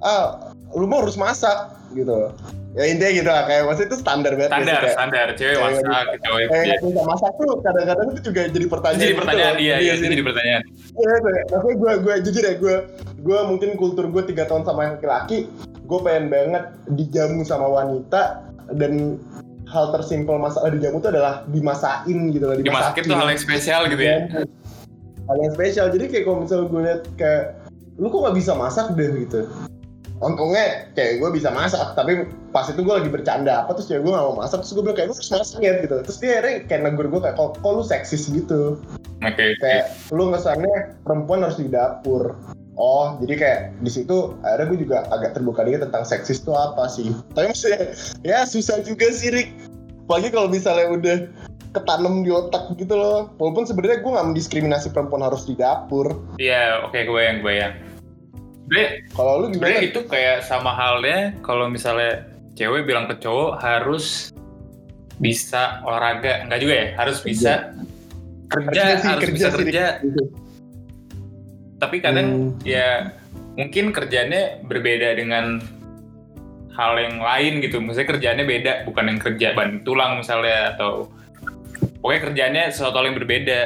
ah 0.00 0.52
lu 0.72 0.88
mau 0.88 1.04
harus 1.04 1.20
masak 1.20 1.76
gitu 1.92 2.32
ya 2.72 2.84
intinya 2.88 3.12
gitu 3.12 3.28
lah 3.28 3.44
kayak 3.44 3.62
maksudnya 3.68 3.88
itu 3.92 3.98
standar 4.00 4.32
banget 4.32 4.50
Standar, 4.52 4.80
kayak, 4.80 4.96
standar. 4.96 5.26
Cewek 5.36 5.56
Cewek 5.56 5.60
masak, 5.60 6.04
cowok 6.24 6.38
kayak 6.40 6.64
iya. 6.64 6.72
nggak 6.72 6.80
bisa 6.88 7.02
masak 7.04 7.32
tuh 7.36 7.52
kadang-kadang 7.60 8.06
itu 8.08 8.20
juga 8.24 8.42
jadi 8.48 8.66
pertanyaan 8.72 9.02
Jadi 9.02 9.12
gitu 9.12 9.20
pertanyaan 9.20 9.54
loh. 9.54 9.64
iya, 9.64 9.76
iya, 9.76 9.92
itu 9.92 10.00
sih. 10.00 10.12
jadi 10.12 10.24
pertanyaan. 10.24 10.62
Iya, 10.92 11.12
iya. 11.12 11.42
Maksudnya 11.52 11.76
gue, 11.76 11.92
gue 12.00 12.14
jujur 12.24 12.42
ya, 12.48 12.54
gue, 12.56 12.74
gue 13.20 13.38
mungkin 13.44 13.68
kultur 13.76 14.04
gue 14.08 14.22
tiga 14.24 14.44
tahun 14.48 14.62
sama 14.64 14.80
yang 14.88 14.94
laki-laki, 14.96 15.38
gue 15.84 15.98
pengen 16.00 16.26
banget 16.32 16.64
dijamu 16.96 17.40
sama 17.44 17.66
wanita 17.68 18.22
dan 18.72 19.20
hal 19.68 19.84
tersimpel 19.92 20.36
masalah 20.40 20.72
dijamu 20.72 21.00
itu 21.00 21.08
adalah 21.12 21.44
dimasakin 21.48 22.18
gitu 22.32 22.44
loh, 22.48 22.56
Dimasakin 22.56 23.02
tuh 23.04 23.16
hal 23.20 23.28
yang 23.28 23.40
spesial 23.40 23.82
gitu 23.92 24.00
ya. 24.00 24.16
Hal 25.28 25.36
yang 25.38 25.52
spesial. 25.52 25.86
Jadi 25.92 26.04
kayak 26.08 26.24
kalau 26.24 26.38
misalnya 26.44 26.66
gue 26.72 26.80
liat 26.88 27.02
kayak, 27.20 27.44
lu 28.00 28.08
kok 28.08 28.20
nggak 28.24 28.36
bisa 28.40 28.52
masak 28.56 28.96
deh 28.96 29.08
gitu. 29.28 29.44
Untungnya 30.22 30.86
kayak 30.94 31.18
gue 31.18 31.30
bisa 31.34 31.50
masak, 31.50 31.98
tapi 31.98 32.30
pas 32.54 32.70
itu 32.70 32.78
gue 32.78 32.94
lagi 32.94 33.10
bercanda 33.10 33.66
apa 33.66 33.74
terus 33.74 33.90
cewek 33.90 34.06
gue 34.06 34.12
gak 34.14 34.26
mau 34.30 34.38
masak 34.38 34.62
terus 34.62 34.72
gue 34.78 34.82
bilang 34.86 34.96
kayak 34.96 35.08
lu 35.10 35.14
harus 35.18 35.30
masak 35.34 35.60
ya 35.60 35.72
gitu. 35.82 35.96
Terus 36.06 36.18
dia 36.22 36.30
akhirnya 36.38 36.54
kayak 36.70 36.80
negur 36.86 37.06
gue 37.10 37.20
kayak 37.26 37.36
kok, 37.36 37.58
lu 37.66 37.82
seksis 37.82 38.30
gitu? 38.30 38.78
Oke. 39.22 39.54
kayak 39.58 39.90
lu 40.14 40.30
ngesannya 40.30 41.02
perempuan 41.02 41.42
harus 41.42 41.58
di 41.58 41.66
dapur. 41.66 42.38
Oh 42.78 43.18
jadi 43.20 43.34
kayak 43.36 43.60
di 43.84 43.90
situ 43.90 44.32
akhirnya 44.46 44.66
gue 44.72 44.78
juga 44.86 44.96
agak 45.10 45.36
terbuka 45.36 45.66
dikit 45.66 45.90
tentang 45.90 46.06
seksis 46.06 46.38
itu 46.40 46.54
apa 46.54 46.86
sih? 46.86 47.10
Tapi 47.34 47.50
maksudnya 47.50 47.92
ya 48.22 48.46
susah 48.46 48.78
juga 48.86 49.10
sih 49.10 49.34
Rick 49.34 49.50
apalagi 50.06 50.28
kalau 50.34 50.48
misalnya 50.50 50.86
udah 50.90 51.16
ketanam 51.72 52.22
di 52.22 52.30
otak 52.30 52.72
gitu 52.76 52.94
loh. 52.94 53.32
Walaupun 53.40 53.64
sebenarnya 53.64 54.04
gue 54.04 54.10
nggak 54.12 54.28
mendiskriminasi 54.34 54.92
perempuan 54.92 55.24
harus 55.24 55.48
di 55.48 55.56
dapur. 55.56 56.12
Iya, 56.36 56.86
oke 56.86 56.96
kebayang 56.96 57.40
kebayang. 57.40 57.72
Sebenernya, 57.74 57.91
kalau 59.12 59.44
lu 59.44 59.46
gimana 59.52 59.84
itu 59.84 60.00
kayak 60.08 60.44
sama 60.48 60.72
halnya 60.72 61.36
kalau 61.44 61.68
misalnya 61.68 62.24
cewek 62.56 62.84
bilang 62.88 63.08
ke 63.08 63.16
cowok 63.20 63.60
harus 63.60 64.32
bisa 65.20 65.80
olahraga, 65.86 66.42
enggak 66.44 66.60
juga 66.60 66.74
ya? 66.74 66.86
Harus 66.98 67.18
bisa 67.22 67.70
kerja, 68.50 68.82
Harusnya 68.82 69.00
sih, 69.00 69.08
harus 69.08 69.28
bisa 69.30 69.48
sih, 69.48 69.56
kerja. 69.60 69.84
Rick. 70.02 70.30
Tapi 71.78 71.96
kadang 71.98 72.28
Hmm. 72.28 72.50
ya 72.62 73.12
mungkin 73.58 73.92
kerjanya 73.92 74.62
berbeda 74.64 75.18
dengan 75.18 75.60
hal 76.72 76.92
yang 76.96 77.20
lain 77.20 77.60
gitu. 77.60 77.78
Misalnya 77.78 78.08
kerjanya 78.16 78.44
beda, 78.44 78.72
bukan 78.88 79.04
yang 79.12 79.20
kerja 79.20 79.46
ban 79.52 79.80
tulang 79.84 80.18
misalnya 80.20 80.76
atau 80.76 81.08
pokoknya 82.00 82.20
kerjanya 82.30 82.62
sesuatu 82.72 82.98
hal 83.02 83.12
yang 83.12 83.18
berbeda. 83.18 83.60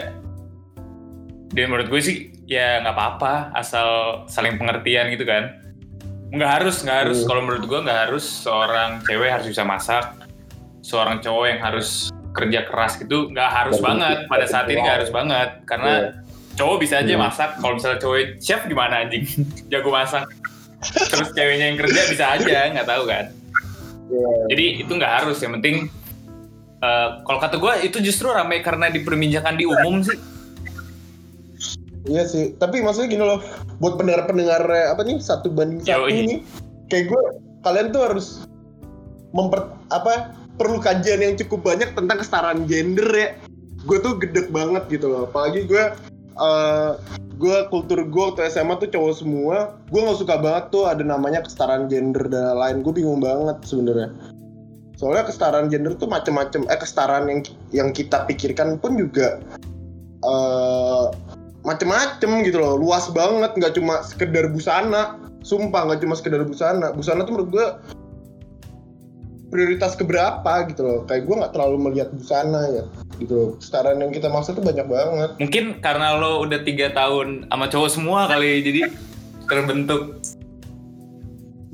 Dan 1.56 1.66
menurut 1.72 1.88
gue 1.88 2.00
sih 2.02 2.35
ya 2.46 2.78
nggak 2.80 2.94
apa-apa 2.94 3.50
asal 3.52 3.88
saling 4.26 4.54
pengertian 4.56 5.10
gitu 5.10 5.26
kan. 5.26 5.58
Nggak 6.30 6.50
harus, 6.62 6.82
nggak 6.82 6.98
harus. 7.06 7.18
Hmm. 7.22 7.28
Kalau 7.28 7.40
menurut 7.42 7.64
gue 7.66 7.80
nggak 7.82 8.00
harus 8.08 8.24
seorang 8.24 9.02
cewek 9.02 9.30
harus 9.30 9.46
bisa 9.46 9.62
masak, 9.62 10.14
seorang 10.82 11.18
cowok 11.18 11.44
yang 11.46 11.60
harus 11.62 12.10
kerja 12.30 12.68
keras 12.68 12.98
gitu 12.98 13.30
nggak 13.30 13.50
harus 13.50 13.78
banget. 13.78 14.26
Pada 14.26 14.46
saat 14.46 14.66
ini 14.68 14.78
nggak 14.78 14.96
harus 15.02 15.10
banget 15.10 15.48
karena 15.64 15.92
Iya. 15.92 16.10
cowok 16.56 16.76
bisa 16.80 16.94
aja 17.00 17.14
Hmm. 17.14 17.24
masak 17.24 17.50
kalau 17.60 17.74
misalnya 17.76 17.98
cowok 18.00 18.16
chef 18.40 18.60
gimana 18.64 18.94
anjing 19.04 19.24
jago 19.72 19.92
masak 19.92 20.24
terus 21.08 21.28
ceweknya 21.32 21.68
yang 21.68 21.78
kerja 21.78 22.00
bisa 22.08 22.24
aja 22.32 22.72
nggak 22.72 22.86
tahu 22.86 23.04
kan 23.04 23.24
Iya. 24.08 24.30
jadi 24.48 24.64
itu 24.80 24.92
nggak 24.92 25.12
harus 25.20 25.36
yang 25.40 25.52
penting 25.60 25.88
eh, 26.76 27.08
kalau 27.24 27.38
kata 27.40 27.56
gue 27.56 27.72
itu 27.84 27.98
justru 28.00 28.28
ramai 28.28 28.60
karena 28.60 28.88
diperbincangkan 28.88 29.52
di 29.52 29.64
umum 29.64 30.00
sih 30.00 30.16
Iya 32.06 32.22
sih, 32.26 32.54
tapi 32.62 32.80
maksudnya 32.80 33.18
gini 33.18 33.24
loh, 33.26 33.42
buat 33.82 33.98
pendengar-pendengar 33.98 34.62
eh, 34.70 34.86
apa 34.94 35.02
nih 35.02 35.18
satu 35.18 35.50
banding 35.50 35.82
satu 35.82 36.06
Yoi. 36.06 36.22
nih, 36.22 36.38
kayak 36.86 37.10
gue 37.10 37.22
kalian 37.66 37.90
tuh 37.90 38.02
harus 38.06 38.46
memper 39.34 39.74
apa 39.90 40.30
perlu 40.56 40.78
kajian 40.78 41.20
yang 41.20 41.34
cukup 41.34 41.66
banyak 41.66 41.92
tentang 41.98 42.22
kesetaraan 42.22 42.64
gender 42.70 43.10
ya. 43.10 43.28
Gue 43.84 43.98
tuh 43.98 44.18
gedek 44.22 44.54
banget 44.54 44.86
gitu 44.86 45.10
loh, 45.10 45.26
apalagi 45.26 45.66
gue 45.66 45.84
eh 46.36 46.90
gue 47.36 47.56
kultur 47.68 48.00
gue 48.06 48.22
waktu 48.32 48.48
SMA 48.48 48.78
tuh 48.78 48.88
cowok 48.88 49.14
semua, 49.18 49.56
gue 49.90 50.00
nggak 50.00 50.20
suka 50.22 50.38
banget 50.38 50.64
tuh 50.70 50.86
ada 50.86 51.02
namanya 51.02 51.42
kesetaraan 51.42 51.90
gender 51.90 52.30
dan 52.30 52.54
lain, 52.54 52.86
gue 52.86 52.92
bingung 52.94 53.18
banget 53.18 53.58
sebenarnya. 53.66 54.14
Soalnya 54.96 55.28
kesetaraan 55.28 55.68
gender 55.68 55.92
tuh 55.98 56.08
macem-macem, 56.08 56.64
eh 56.70 56.78
kesetaraan 56.78 57.28
yang 57.28 57.40
yang 57.74 57.88
kita 57.90 58.24
pikirkan 58.30 58.78
pun 58.78 58.94
juga 58.96 59.42
eh 60.24 61.04
macem-macem 61.66 62.46
gitu 62.46 62.62
loh. 62.62 62.78
Luas 62.78 63.10
banget 63.10 63.50
nggak 63.58 63.74
cuma 63.74 64.00
sekedar 64.06 64.46
busana. 64.46 65.18
Sumpah 65.42 65.90
nggak 65.90 66.06
cuma 66.06 66.14
sekedar 66.14 66.40
busana. 66.46 66.94
Busana 66.94 67.26
tuh 67.26 67.34
menurut 67.34 67.50
gue 67.50 67.66
prioritas 69.50 69.98
keberapa 69.98 70.70
gitu 70.70 70.86
loh. 70.86 70.98
Kayak 71.10 71.26
gue 71.26 71.34
nggak 71.42 71.52
terlalu 71.52 71.76
melihat 71.90 72.08
busana 72.14 72.70
ya 72.70 72.84
gitu 73.18 73.32
loh. 73.34 73.48
Kesetaraan 73.58 73.98
yang 73.98 74.14
kita 74.14 74.30
maksud 74.30 74.62
tuh 74.62 74.64
banyak 74.64 74.86
banget. 74.86 75.30
Mungkin 75.42 75.64
karena 75.82 76.14
lo 76.14 76.46
udah 76.46 76.62
tiga 76.62 76.94
tahun 76.94 77.50
sama 77.50 77.66
cowok 77.66 77.90
semua 77.90 78.30
kali 78.30 78.62
jadi 78.62 78.80
terbentuk 79.50 80.22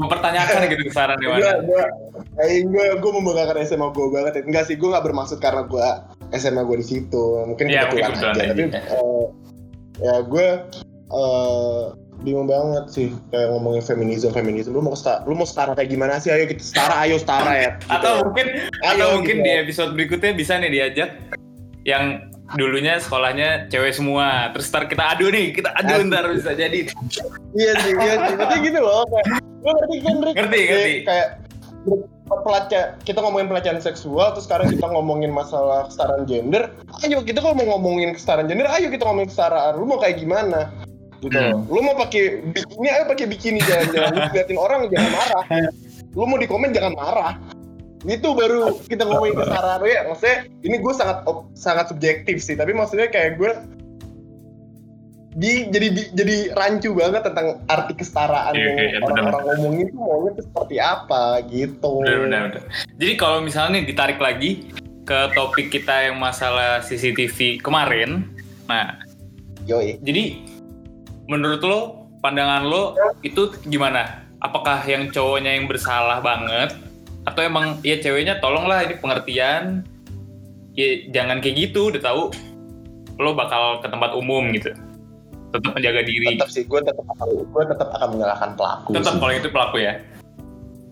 mempertanyakan 0.01 0.73
gitu 0.73 0.89
kesaran 0.89 1.21
di 1.21 1.29
mana 1.29 1.61
gue 1.61 1.85
gue 2.65 2.87
gue 2.97 3.13
membanggakan 3.13 3.61
SMA 3.69 3.89
gue 3.93 4.07
banget. 4.09 4.33
Ya. 4.41 4.43
enggak 4.49 4.65
sih 4.67 4.77
gue 4.81 4.89
nggak 4.89 5.05
bermaksud 5.05 5.39
karena 5.39 5.69
gue 5.69 5.87
SMA 6.33 6.65
gue 6.65 6.77
di 6.81 6.87
situ. 6.87 7.25
Mungkin 7.45 7.69
mungkin 7.69 7.89
kebetulan 7.93 8.09
kebetulan 8.17 8.35
aja 8.35 8.45
tapi 8.49 8.63
aja. 8.73 8.81
Ya 10.03 10.15
gue 10.21 10.49
eh, 11.09 11.83
bingung 12.21 12.47
banget 12.47 12.85
sih 12.89 13.09
kayak 13.29 13.51
ngomongin 13.51 13.83
feminisme 13.83 14.31
feminisme 14.31 14.71
lu 14.71 14.81
mau 14.81 14.95
setara, 14.95 15.23
lu 15.25 15.35
mau 15.35 15.43
setara 15.43 15.73
kayak 15.73 15.91
gimana 15.91 16.19
sih 16.19 16.31
ayo 16.31 16.47
kita 16.47 16.63
setara 16.63 16.95
ayo 17.03 17.17
setara 17.17 17.53
ya 17.57 17.71
Gitu. 17.79 17.91
atau 17.91 18.13
mungkin 18.23 18.47
Ayo, 18.81 18.91
atau 18.95 19.07
mungkin 19.17 19.37
gitu. 19.39 19.45
di 19.45 19.53
episode 19.59 19.91
berikutnya 19.93 20.31
bisa 20.33 20.53
nih 20.57 20.71
diajak 20.71 21.11
yang 21.83 22.05
dulunya 22.53 23.01
sekolahnya 23.01 23.67
cewek 23.67 23.91
semua 23.91 24.53
terus 24.53 24.69
ntar 24.69 24.85
kita 24.85 25.03
adu 25.09 25.33
nih 25.33 25.51
kita 25.51 25.73
adu 25.73 25.99
Asik. 25.99 26.07
ntar 26.07 26.25
bisa 26.31 26.53
jadi 26.53 26.79
iya 27.57 27.73
sih 27.81 27.93
iya 27.97 28.15
sih 28.23 28.35
tapi 28.37 28.55
gitu 28.61 28.79
loh 28.79 29.03
kayak 29.09 29.27
lu 29.63 29.71
ngerti 29.73 29.97
kan 29.99 30.15
Rick? 30.21 30.35
Ngerti, 30.35 30.59
Kayak- 30.59 30.69
ngerti. 30.69 30.95
kayak 31.07 31.27
kita 33.03 33.19
ngomongin 33.19 33.51
pelecehan 33.51 33.83
seksual 33.83 34.33
terus 34.33 34.47
sekarang 34.47 34.71
kita 34.73 34.87
ngomongin 34.89 35.35
masalah 35.35 35.91
kesetaraan 35.91 36.25
gender. 36.25 36.71
Ayo 37.03 37.21
kita 37.21 37.43
kalau 37.43 37.59
mau 37.59 37.77
ngomongin 37.77 38.15
kesetaraan 38.15 38.47
gender 38.47 38.71
ayo 38.71 38.89
kita 38.89 39.05
ngomongin 39.05 39.29
kesetaraan. 39.29 39.77
Lu 39.77 39.85
mau 39.85 39.99
kayak 39.99 40.23
gimana? 40.23 40.71
Gitu. 41.23 41.39
Hmm. 41.39 41.71
lu 41.71 41.87
mau 41.87 41.95
pakai 41.95 42.43
bikini 42.51 42.89
ayo 42.91 43.05
pakai 43.07 43.27
bikini 43.31 43.61
jangan-jangan. 43.63 44.11
Lu 44.11 44.21
liatin 44.35 44.59
orang 44.59 44.81
jangan 44.91 45.11
marah. 45.15 45.45
Lu 46.15 46.25
mau 46.27 46.39
di 46.39 46.49
komen 46.51 46.71
jangan 46.75 46.95
marah. 46.99 47.35
Itu 48.03 48.35
baru 48.35 48.79
kita 48.87 49.07
ngomongin 49.07 49.39
kesetaraan. 49.39 49.81
Ya 49.87 50.01
maksudnya 50.07 50.37
ini 50.67 50.77
gue 50.83 50.95
sangat 50.95 51.27
sangat 51.55 51.87
subjektif 51.91 52.43
sih 52.43 52.59
tapi 52.59 52.75
maksudnya 52.75 53.11
kayak 53.11 53.39
gue 53.39 53.51
di 55.33 55.65
jadi 55.73 55.89
di- 55.89 56.11
jadi 56.13 56.37
rancu 56.53 56.93
banget 56.93 57.25
tentang 57.25 57.65
arti 57.65 57.93
kesetaraan 57.97 58.53
Iya, 58.53 58.65
yang 58.65 58.77
iya, 58.77 58.99
benar. 59.01 59.09
orang-orang 59.33 59.43
ngomongin 59.49 59.87
tuh 59.89 60.01
maunya 60.01 60.31
tuh 60.37 60.45
seperti 60.45 60.77
apa 60.77 61.23
gitu. 61.49 61.91
Benar, 62.05 62.19
benar, 62.21 62.41
benar. 62.53 62.63
Jadi 63.01 63.13
kalau 63.17 63.39
misalnya 63.41 63.81
ditarik 63.81 64.21
lagi 64.21 64.69
ke 65.03 65.19
topik 65.33 65.73
kita 65.73 66.13
yang 66.13 66.21
masalah 66.21 66.85
CCTV 66.85 67.59
kemarin, 67.59 68.29
nah 68.69 69.01
Yoi. 69.65 69.99
jadi 70.05 70.37
menurut 71.27 71.63
lo 71.65 71.81
pandangan 72.21 72.63
lo 72.63 72.95
itu 73.21 73.51
gimana? 73.67 74.23
Apakah 74.39 74.83
yang 74.85 75.09
cowoknya 75.09 75.55
yang 75.55 75.65
bersalah 75.65 76.19
banget 76.19 76.75
atau 77.23 77.41
emang 77.41 77.79
ya 77.81 77.97
ceweknya 77.97 78.43
tolonglah 78.43 78.83
ini 78.83 78.99
pengertian 78.99 79.87
ya 80.75 80.89
jangan 81.09 81.39
kayak 81.39 81.71
gitu 81.71 81.95
udah 81.95 82.03
tahu 82.03 82.23
lo 83.23 83.31
bakal 83.33 83.79
ke 83.79 83.87
tempat 83.87 84.11
umum 84.19 84.51
gitu 84.51 84.75
tetap 85.53 85.71
menjaga 85.73 86.01
diri 86.03 86.27
Tetap 86.33 86.49
sih 86.49 86.65
gue 86.65 86.81
tetap 86.81 87.05
akan 87.07 87.29
gue 87.45 87.63
tetap 87.69 87.89
akan 87.93 88.09
menyalahkan 88.11 88.51
pelaku. 88.57 88.91
tetap 88.93 89.15
kalau 89.17 89.33
itu 89.33 89.49
pelaku 89.49 89.77
ya 89.79 89.95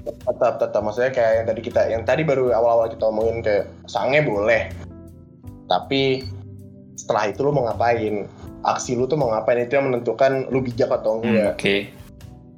tetap 0.01 0.57
tetap 0.57 0.81
maksudnya 0.81 1.13
kayak 1.13 1.33
yang 1.35 1.47
tadi 1.47 1.61
kita 1.61 1.81
yang 1.87 2.03
tadi 2.03 2.23
baru 2.23 2.51
awal-awal 2.51 2.89
kita 2.89 3.05
omongin 3.05 3.41
kayak 3.41 3.65
sange 3.85 4.21
boleh. 4.21 4.73
Tapi 5.67 6.25
setelah 6.95 7.29
itu 7.29 7.41
lu 7.41 7.53
mau 7.53 7.65
ngapain? 7.65 8.27
Aksi 8.61 8.93
lu 8.93 9.05
tuh 9.05 9.17
mau 9.17 9.31
ngapain 9.31 9.61
itu 9.61 9.73
yang 9.73 9.87
menentukan 9.87 10.49
lu 10.49 10.61
bijak 10.61 10.89
atau 10.91 11.21
Hmm, 11.21 11.33
enggak. 11.33 11.55
oke 11.55 11.77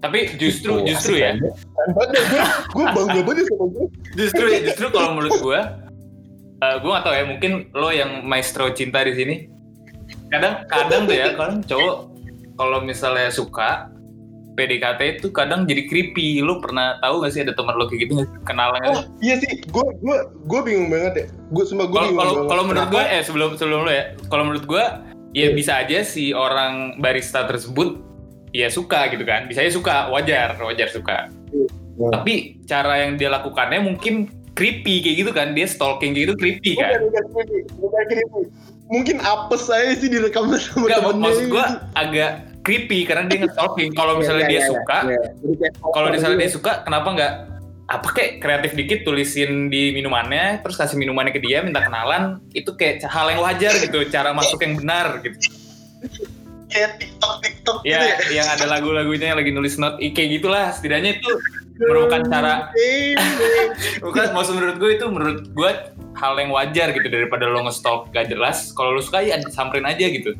tapi 0.02 0.18
justru 0.34 0.82
Gitu, 0.82 0.90
justru 0.90 1.14
ya 1.14 1.30
gue 1.38 2.84
bangga 2.90 3.20
banget 3.22 3.46
sama 3.46 3.66
gue. 3.70 3.86
justru 4.18 4.44
justru 4.66 4.86
kalau 4.90 5.14
menurut 5.14 5.38
gue 5.38 5.60
uh, 6.58 6.76
gue 6.82 6.90
gak 6.90 7.04
tahu 7.06 7.14
ya 7.14 7.24
mungkin 7.24 7.52
lo 7.70 7.94
yang 7.94 8.26
maestro 8.26 8.66
cinta 8.74 9.06
di 9.06 9.14
sini 9.14 9.34
kadang 10.32 10.54
kadang 10.66 11.00
tuh 11.04 11.14
ya 11.14 11.36
kadang 11.36 11.60
cowok 11.62 11.96
kalau 12.56 12.78
misalnya 12.80 13.28
suka 13.28 13.92
PDKT 14.52 15.00
itu 15.18 15.32
kadang 15.32 15.64
jadi 15.64 15.88
creepy. 15.88 16.44
Lo 16.44 16.60
pernah 16.60 17.00
tahu 17.00 17.24
gak 17.24 17.32
sih 17.32 17.40
ada 17.40 17.56
teman 17.56 17.72
lo 17.72 17.88
kayak 17.88 18.04
gitu 18.04 18.20
kenalan 18.44 18.80
Oh 18.84 19.00
iya 19.24 19.40
sih, 19.40 19.64
gue 19.64 19.84
gue 20.04 20.16
gue 20.44 20.60
bingung 20.60 20.92
banget 20.92 21.12
ya. 21.16 21.26
Gue 21.50 21.64
sumpah 21.64 21.88
gue 21.88 21.96
kalau 21.96 22.08
bingung 22.12 22.26
kalau 22.28 22.32
kalau 22.48 22.62
menurut 22.68 22.88
gue 22.92 23.04
eh 23.04 23.22
sebelum 23.24 23.56
sebelum 23.56 23.88
lo 23.88 23.92
ya 23.92 24.12
kalau 24.28 24.44
menurut 24.48 24.64
gue 24.68 24.84
ya 25.32 25.48
Iya. 25.48 25.56
bisa 25.56 25.72
aja 25.80 26.04
si 26.04 26.36
orang 26.36 27.00
barista 27.00 27.48
tersebut 27.48 27.96
ya 28.52 28.68
suka 28.68 29.08
gitu 29.08 29.24
kan. 29.24 29.48
Bisa 29.48 29.64
aja 29.64 29.72
suka 29.72 30.12
wajar 30.12 30.56
wajar 30.60 30.88
suka. 30.92 31.32
Iya. 31.52 31.68
tapi 32.08 32.56
cara 32.64 33.04
yang 33.04 33.20
dia 33.20 33.28
lakukannya 33.28 33.80
mungkin 33.84 34.28
creepy 34.52 35.00
kayak 35.00 35.16
gitu 35.16 35.32
kan. 35.32 35.56
Dia 35.56 35.64
stalking 35.64 36.12
gitu 36.12 36.36
creepy 36.36 36.76
Bukan, 36.76 36.88
kan. 36.92 37.00
bukan 37.08 37.24
creepy, 37.32 37.58
bukan 37.80 38.02
creepy. 38.04 38.42
Mungkin 38.92 39.24
apes 39.24 39.72
saya 39.72 39.96
sih 39.96 40.12
direkam 40.12 40.52
sama 40.52 40.84
temennya. 40.84 41.16
maksud 41.16 41.46
gue 41.48 41.66
agak 41.96 42.30
creepy 42.62 43.08
karena 43.08 43.26
dia 43.26 43.38
nge-stalking. 43.42 43.90
Kalau 43.98 44.20
misalnya 44.20 44.46
Iya, 44.46 44.52
dia 44.52 44.60
iya, 44.60 44.68
suka, 44.70 44.98
iya. 45.08 45.20
Kayak 45.58 45.72
kalau 45.82 46.08
misalnya 46.12 46.36
gitu. 46.38 46.44
dia 46.44 46.52
suka, 46.52 46.72
kenapa 46.86 47.08
nggak 47.16 47.32
apa 47.92 48.08
kayak 48.14 48.32
kreatif 48.40 48.72
dikit 48.72 48.98
tulisin 49.04 49.68
di 49.68 49.92
minumannya, 49.92 50.64
terus 50.64 50.80
kasih 50.80 50.96
minumannya 50.96 51.34
ke 51.34 51.42
dia, 51.42 51.60
minta 51.60 51.82
kenalan, 51.84 52.40
itu 52.56 52.72
kayak 52.72 53.04
hal 53.04 53.28
yang 53.28 53.42
wajar 53.42 53.74
gitu, 53.76 53.98
cara 54.08 54.32
masuk 54.32 54.62
yang 54.64 54.78
benar 54.80 55.20
gitu. 55.20 55.36
kayak 56.72 56.96
TikTok 56.96 57.44
TikTok 57.44 57.78
gitu 57.84 57.92
Ya, 57.92 58.16
yang 58.32 58.48
ada 58.48 58.64
lagu-lagunya 58.64 59.36
yang 59.36 59.38
lagi 59.44 59.52
nulis 59.52 59.76
note, 59.76 60.00
kayak 60.00 60.40
gitulah. 60.40 60.72
Setidaknya 60.72 61.20
itu 61.20 61.30
merupakan 61.82 62.22
cara 62.28 62.52
bukan 64.06 64.26
maksud 64.36 64.54
menurut 64.56 64.76
gue 64.78 64.90
itu 64.94 65.06
menurut 65.08 65.40
gue 65.50 65.70
hal 66.16 66.36
yang 66.36 66.52
wajar 66.52 66.92
gitu 66.92 67.08
daripada 67.08 67.48
lo 67.48 67.64
nge-stalk 67.64 68.12
gak 68.12 68.28
jelas. 68.28 68.72
Kalau 68.76 68.96
lo 68.96 69.00
suka 69.00 69.24
ya 69.24 69.40
samperin 69.48 69.88
aja 69.88 70.06
gitu. 70.08 70.36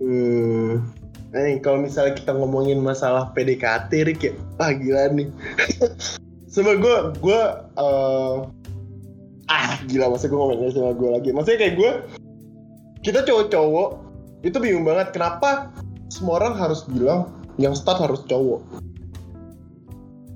Hmm. 0.00 0.84
Nih 1.32 1.60
kalau 1.60 1.82
misalnya 1.82 2.16
kita 2.16 2.32
ngomongin 2.32 2.80
masalah 2.80 3.32
PDKT 3.34 3.90
Rik 4.06 4.20
ya 4.22 4.32
ah 4.62 4.72
gila 4.72 5.12
nih. 5.12 5.28
Sama 6.52 6.72
gue 6.80 6.96
gue 7.20 7.40
uh, 7.76 8.48
ah 9.52 9.70
gila 9.90 10.08
masa 10.08 10.24
gue 10.30 10.38
ngomongin 10.38 10.72
sama 10.72 10.96
gue 10.96 11.08
lagi. 11.12 11.28
Maksudnya 11.36 11.58
kayak 11.60 11.74
gue 11.76 11.92
kita 13.04 13.20
cowok-cowok 13.28 13.88
itu 14.40 14.56
bingung 14.56 14.88
banget 14.88 15.12
kenapa 15.12 15.68
semua 16.08 16.40
orang 16.40 16.56
harus 16.56 16.88
bilang 16.88 17.28
yang 17.60 17.76
start 17.76 18.00
harus 18.00 18.24
cowok? 18.24 18.64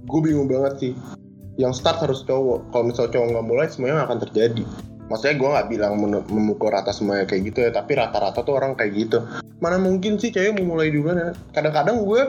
Gue 0.05 0.21
bingung 0.21 0.45
banget 0.45 0.75
sih 0.77 0.93
yang 1.61 1.77
start 1.77 2.01
harus 2.01 2.25
cowok 2.25 2.73
kalau 2.73 2.89
misalnya 2.89 3.13
cowok 3.13 3.27
nggak 3.37 3.47
mulai 3.47 3.67
semuanya 3.69 4.09
akan 4.09 4.19
terjadi 4.25 4.65
maksudnya 5.13 5.37
gue 5.37 5.49
nggak 5.53 5.69
bilang 5.69 5.93
mem- 6.01 6.25
memukul 6.33 6.73
rata 6.73 6.89
semuanya 6.89 7.29
kayak 7.29 7.53
gitu 7.53 7.59
ya 7.69 7.71
tapi 7.71 8.01
rata-rata 8.01 8.41
tuh 8.41 8.57
orang 8.57 8.73
kayak 8.73 8.97
gitu 8.97 9.21
mana 9.61 9.77
mungkin 9.77 10.17
sih 10.17 10.33
cewek 10.33 10.57
mau 10.57 10.73
mulai 10.73 10.89
duluan 10.89 11.21
ya 11.21 11.29
kadang-kadang 11.53 12.01
gue 12.09 12.23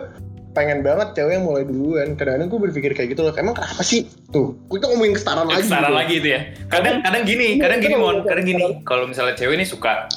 pengen 0.52 0.84
banget 0.84 1.16
cewek 1.16 1.40
yang 1.40 1.46
mulai 1.48 1.64
duluan 1.64 2.20
kadang-kadang 2.20 2.52
gue 2.52 2.60
berpikir 2.60 2.92
kayak 2.92 3.16
gitu 3.16 3.24
loh 3.24 3.32
emang 3.40 3.56
kenapa 3.56 3.80
sih 3.88 4.04
tuh 4.36 4.52
kita 4.68 4.92
ngomongin 4.92 5.16
kesetaraan 5.16 5.48
lagi 5.48 5.64
Kesetaraan 5.64 5.88
gitu. 5.88 6.00
lagi 6.04 6.14
itu 6.20 6.28
ya. 6.28 6.42
Kadang 6.68 6.96
kadang 7.08 7.24
gini, 7.24 7.48
Iya, 7.56 7.62
kadang 7.64 7.80
gini 7.80 7.96
mon, 7.96 8.18
kadang 8.28 8.46
gini. 8.48 8.64
Kalau 8.84 9.06
misalnya 9.08 9.36
cewek 9.40 9.56
ini 9.56 9.64
suka 9.64 10.12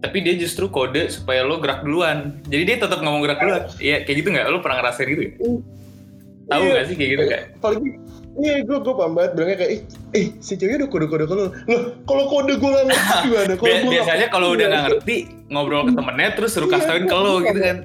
tapi 0.00 0.24
dia 0.24 0.32
justru 0.34 0.72
kode 0.72 1.12
supaya 1.12 1.44
lo 1.44 1.60
gerak 1.60 1.84
duluan. 1.84 2.40
Jadi 2.48 2.62
dia 2.64 2.76
tetap 2.80 3.04
ngomong 3.04 3.20
gerak 3.20 3.38
duluan. 3.44 3.62
Iya, 3.78 4.02
kayak 4.08 4.16
gitu 4.24 4.28
nggak? 4.32 4.46
Lo 4.48 4.58
pernah 4.64 4.80
ngerasain 4.80 5.06
gitu? 5.12 5.22
ya? 5.22 5.32
Tahu 6.50 6.60
Iya. 6.60 6.72
nggak 6.72 6.84
sih 6.84 6.94
kayak 6.94 7.10
gitu 7.10 7.24
kayak? 7.24 7.44
apalagi 7.56 7.88
iya 8.36 8.54
gue 8.60 8.78
gue 8.78 8.94
paham 8.94 9.12
banget. 9.12 9.30
Bilangnya 9.32 9.56
kayak 9.56 9.70
ih 9.70 9.80
eh 10.12 10.26
si 10.38 10.52
ceweknya 10.54 10.78
udah 10.82 10.90
kode-kode 10.90 11.24
lo 11.24 11.34
loh 11.36 11.50
kalau 12.04 12.24
kode 12.26 12.52
gue 12.56 12.68
gak 12.68 12.84
ngerti 12.86 13.16
gimana? 13.24 13.52
Kalau 13.54 13.66
Bi- 13.66 13.80
gue 13.80 13.92
biasanya 13.92 14.26
kalau 14.28 14.48
udah 14.52 14.66
nggak 14.66 14.84
ngerti 14.86 15.16
ngobrol 15.48 15.82
ke 15.84 15.92
temennya 15.94 16.28
terus 16.34 16.50
suruh 16.52 16.66
kasih 16.66 16.86
tauin 16.86 17.06
ke 17.06 17.16
lo 17.16 17.32
gitu 17.40 17.60
kan. 17.60 17.78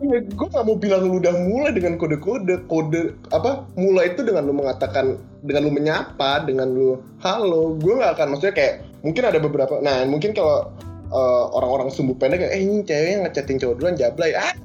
Iya, 0.00 0.24
gue 0.24 0.46
gak 0.48 0.64
mau 0.64 0.74
bilang 0.74 1.04
lu 1.04 1.20
udah 1.20 1.34
mulai 1.44 1.70
dengan 1.70 1.94
kode-kode. 1.94 2.64
Kode 2.66 3.00
apa 3.30 3.68
mulai 3.76 4.10
itu 4.10 4.24
dengan 4.24 4.48
lu 4.48 4.56
mengatakan 4.56 5.14
dengan 5.44 5.68
lu 5.68 5.72
menyapa 5.72 6.40
dengan 6.42 6.72
lu 6.72 6.96
halo. 7.20 7.76
Gue 7.76 8.00
gak 8.00 8.16
akan 8.16 8.26
maksudnya 8.32 8.56
kayak 8.56 8.74
mungkin 9.04 9.22
ada 9.22 9.36
beberapa 9.36 9.76
nah 9.78 10.00
mungkin 10.04 10.32
kalau 10.32 10.72
eh, 11.06 11.44
orang-orang 11.52 11.92
sumbu 11.92 12.16
pendek 12.16 12.40
kayak 12.40 12.52
eh 12.52 12.60
ini 12.60 12.80
ceweknya 12.80 13.28
ngechatting 13.28 13.60
cowok 13.60 13.74
duluan 13.76 13.94
jablay. 13.94 14.32
Ah 14.32 14.56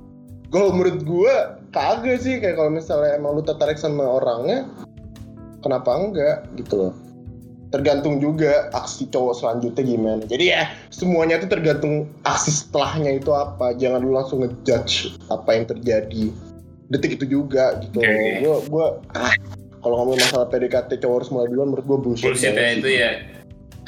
kalau 0.48 0.72
menurut 0.72 1.04
gue 1.04 1.34
kagak 1.76 2.24
sih 2.24 2.40
kayak 2.40 2.56
kalau 2.56 2.72
misalnya 2.72 3.20
emang 3.20 3.36
lu 3.36 3.44
tertarik 3.44 3.76
sama 3.76 4.08
orangnya 4.08 4.64
kenapa 5.60 5.92
enggak 6.00 6.38
gitu 6.56 6.88
loh. 6.88 6.94
Tergantung 7.74 8.24
juga 8.24 8.72
aksi 8.72 9.12
cowok 9.12 9.34
selanjutnya 9.36 9.84
gimana. 9.84 10.24
Jadi 10.24 10.46
ya 10.48 10.72
semuanya 10.96 11.44
itu 11.44 11.52
tergantung 11.52 12.08
aksi 12.24 12.64
setelahnya 12.64 13.20
itu 13.20 13.36
apa. 13.36 13.76
Jangan 13.76 14.00
lu 14.00 14.16
langsung 14.16 14.48
ngejudge 14.48 15.20
apa 15.28 15.50
yang 15.52 15.68
terjadi. 15.68 16.32
Detik 16.88 17.20
itu 17.20 17.26
juga 17.28 17.76
gitu. 17.84 18.00
Oke. 18.00 18.40
gue 18.40 18.56
gue 18.72 18.86
kalau 19.84 19.96
ngomongin 20.02 20.24
masalah 20.24 20.48
PDKT 20.48 21.04
cowok 21.04 21.16
harus 21.20 21.30
mulai 21.34 21.48
duluan 21.52 21.68
menurut 21.74 21.86
gue 21.86 21.98
bullshit, 22.00 22.26
Bullshitnya 22.32 22.54
banget 22.56 22.80
itu 22.80 22.90
ya. 22.96 23.12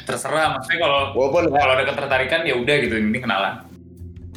Terserah. 0.04 0.46
Maksudnya 0.58 0.78
kalau 0.84 1.00
walaupun 1.16 1.42
kalau 1.48 1.72
ada 1.72 1.84
ketertarikan 1.88 2.40
ya 2.44 2.54
udah 2.60 2.74
gitu, 2.84 2.94
ini 3.00 3.18
kenalan. 3.22 3.54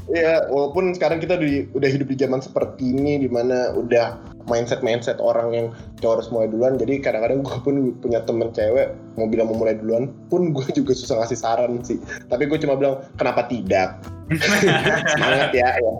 Iya, 0.10 0.50
walaupun 0.50 0.98
sekarang 0.98 1.22
kita 1.22 1.38
di, 1.38 1.70
udah 1.78 1.90
hidup 1.90 2.10
di 2.10 2.18
zaman 2.18 2.42
seperti 2.42 2.90
ini, 2.90 3.22
di 3.22 3.30
mana 3.30 3.70
udah 3.78 4.18
mindset-mindset 4.50 5.22
orang 5.22 5.54
yang 5.54 5.68
cowok 6.02 6.14
harus 6.18 6.30
mulai 6.34 6.48
duluan. 6.50 6.74
Jadi 6.82 7.00
kadang-kadang 7.06 7.46
gue 7.46 7.58
pun 7.62 7.76
punya 8.02 8.26
temen 8.26 8.50
cewek 8.50 8.98
mau 9.16 9.30
bilang 9.30 9.54
mau 9.54 9.62
mulai 9.62 9.78
duluan, 9.78 10.10
pun 10.34 10.50
gue 10.52 10.66
juga 10.74 10.98
susah 10.98 11.22
ngasih 11.22 11.38
saran 11.38 11.80
sih. 11.86 12.02
Tapi 12.28 12.50
gue 12.50 12.58
cuma 12.58 12.74
bilang 12.76 13.06
kenapa 13.22 13.46
tidak? 13.46 14.02
Semangat 15.14 15.54
ya. 15.54 15.70
ya. 15.78 15.94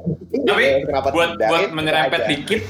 Tapi 0.50 0.64
Eh, 0.66 0.84
kenapa 0.88 1.14
buat 1.14 1.38
tidak? 1.38 1.50
buat 1.52 1.70
menyerempet 1.76 2.22
dikit 2.32 2.62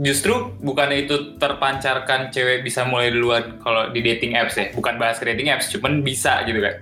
justru 0.00 0.56
bukannya 0.64 1.04
itu 1.04 1.36
terpancarkan 1.36 2.32
cewek 2.32 2.64
bisa 2.64 2.88
mulai 2.88 3.12
duluan 3.12 3.60
kalau 3.60 3.92
di 3.92 4.00
dating 4.00 4.32
apps 4.32 4.56
ya 4.56 4.72
bukan 4.72 4.96
bahas 4.96 5.20
ke 5.20 5.28
dating 5.28 5.52
apps 5.52 5.68
cuman 5.68 6.00
bisa 6.00 6.40
gitu 6.48 6.56
kan 6.64 6.80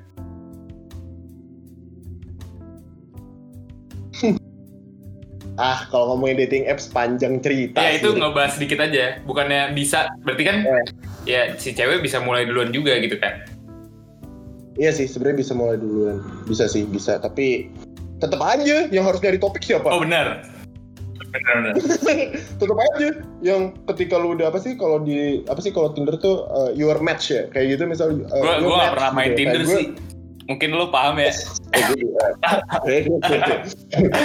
Ah, 5.58 5.90
kalau 5.90 6.14
ngomongin 6.14 6.38
dating 6.40 6.64
apps 6.64 6.86
panjang 6.86 7.42
cerita. 7.42 7.76
ya 7.76 7.92
sih. 7.92 7.98
itu 7.98 8.14
ngebahas 8.14 8.54
sedikit 8.54 8.78
aja 8.80 9.18
bukannya 9.22 9.74
bisa 9.74 10.06
berarti 10.22 10.42
kan 10.42 10.56
Eh. 10.62 10.84
ya 11.26 11.42
si 11.54 11.74
cewek 11.74 11.98
bisa 11.98 12.18
mulai 12.18 12.46
duluan 12.46 12.70
juga 12.70 12.94
gitu 12.96 13.18
kan 13.18 13.42
Iya 14.74 14.94
sih, 14.94 15.10
sebenarnya 15.10 15.42
bisa 15.42 15.52
mulai 15.52 15.74
duluan. 15.74 16.22
Bisa 16.46 16.70
sih, 16.70 16.86
bisa. 16.86 17.18
Tapi 17.18 17.66
tetap 18.18 18.38
aja 18.40 18.86
yang 18.88 19.02
harus 19.02 19.18
nyari 19.18 19.34
topik 19.36 19.58
siapa? 19.60 19.90
oh 19.90 19.98
benar 19.98 20.42
benar 21.28 21.76
tetap 22.58 22.78
aja 22.88 23.08
yang 23.38 23.76
ketika 23.92 24.16
lu 24.16 24.32
udah 24.32 24.48
apa 24.48 24.56
sih 24.56 24.74
kalau 24.74 24.96
di 24.98 25.44
apa 25.44 25.60
sih 25.60 25.70
kalau 25.70 25.92
Tinder 25.92 26.16
tuh 26.16 26.48
uh, 26.48 26.72
your 26.72 26.96
match 26.98 27.28
ya 27.28 27.44
kayak 27.52 27.76
gitu 27.76 27.84
misal 27.84 28.16
uh, 28.16 28.56
gue 28.56 28.70
gak 28.72 28.96
pernah 28.96 29.12
main 29.12 29.30
gitu. 29.30 29.38
Tinder 29.44 29.60
Kayak 29.60 29.68
sih 29.70 29.86
mungkin 30.48 30.74
lo 30.74 30.88
paham 30.88 31.20
ya. 31.20 31.32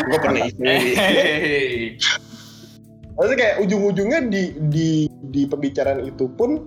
Gue 0.07 0.19
pernah 0.23 0.41
isi 0.49 0.63
Hehehe. 0.63 1.99
Maksudnya 3.13 3.37
kayak 3.37 3.55
ujung-ujungnya 3.61 4.19
di 4.31 4.57
di 4.73 4.89
di 5.29 5.45
pembicaraan 5.45 6.01
itu 6.01 6.25
pun 6.33 6.65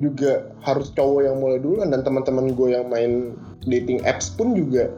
juga 0.00 0.48
harus 0.64 0.88
cowok 0.96 1.20
yang 1.26 1.36
mulai 1.42 1.58
duluan. 1.60 1.92
Dan 1.92 2.06
teman-teman 2.06 2.54
gue 2.56 2.72
yang 2.72 2.88
main 2.88 3.36
dating 3.68 4.00
apps 4.08 4.32
pun 4.32 4.56
juga 4.56 4.88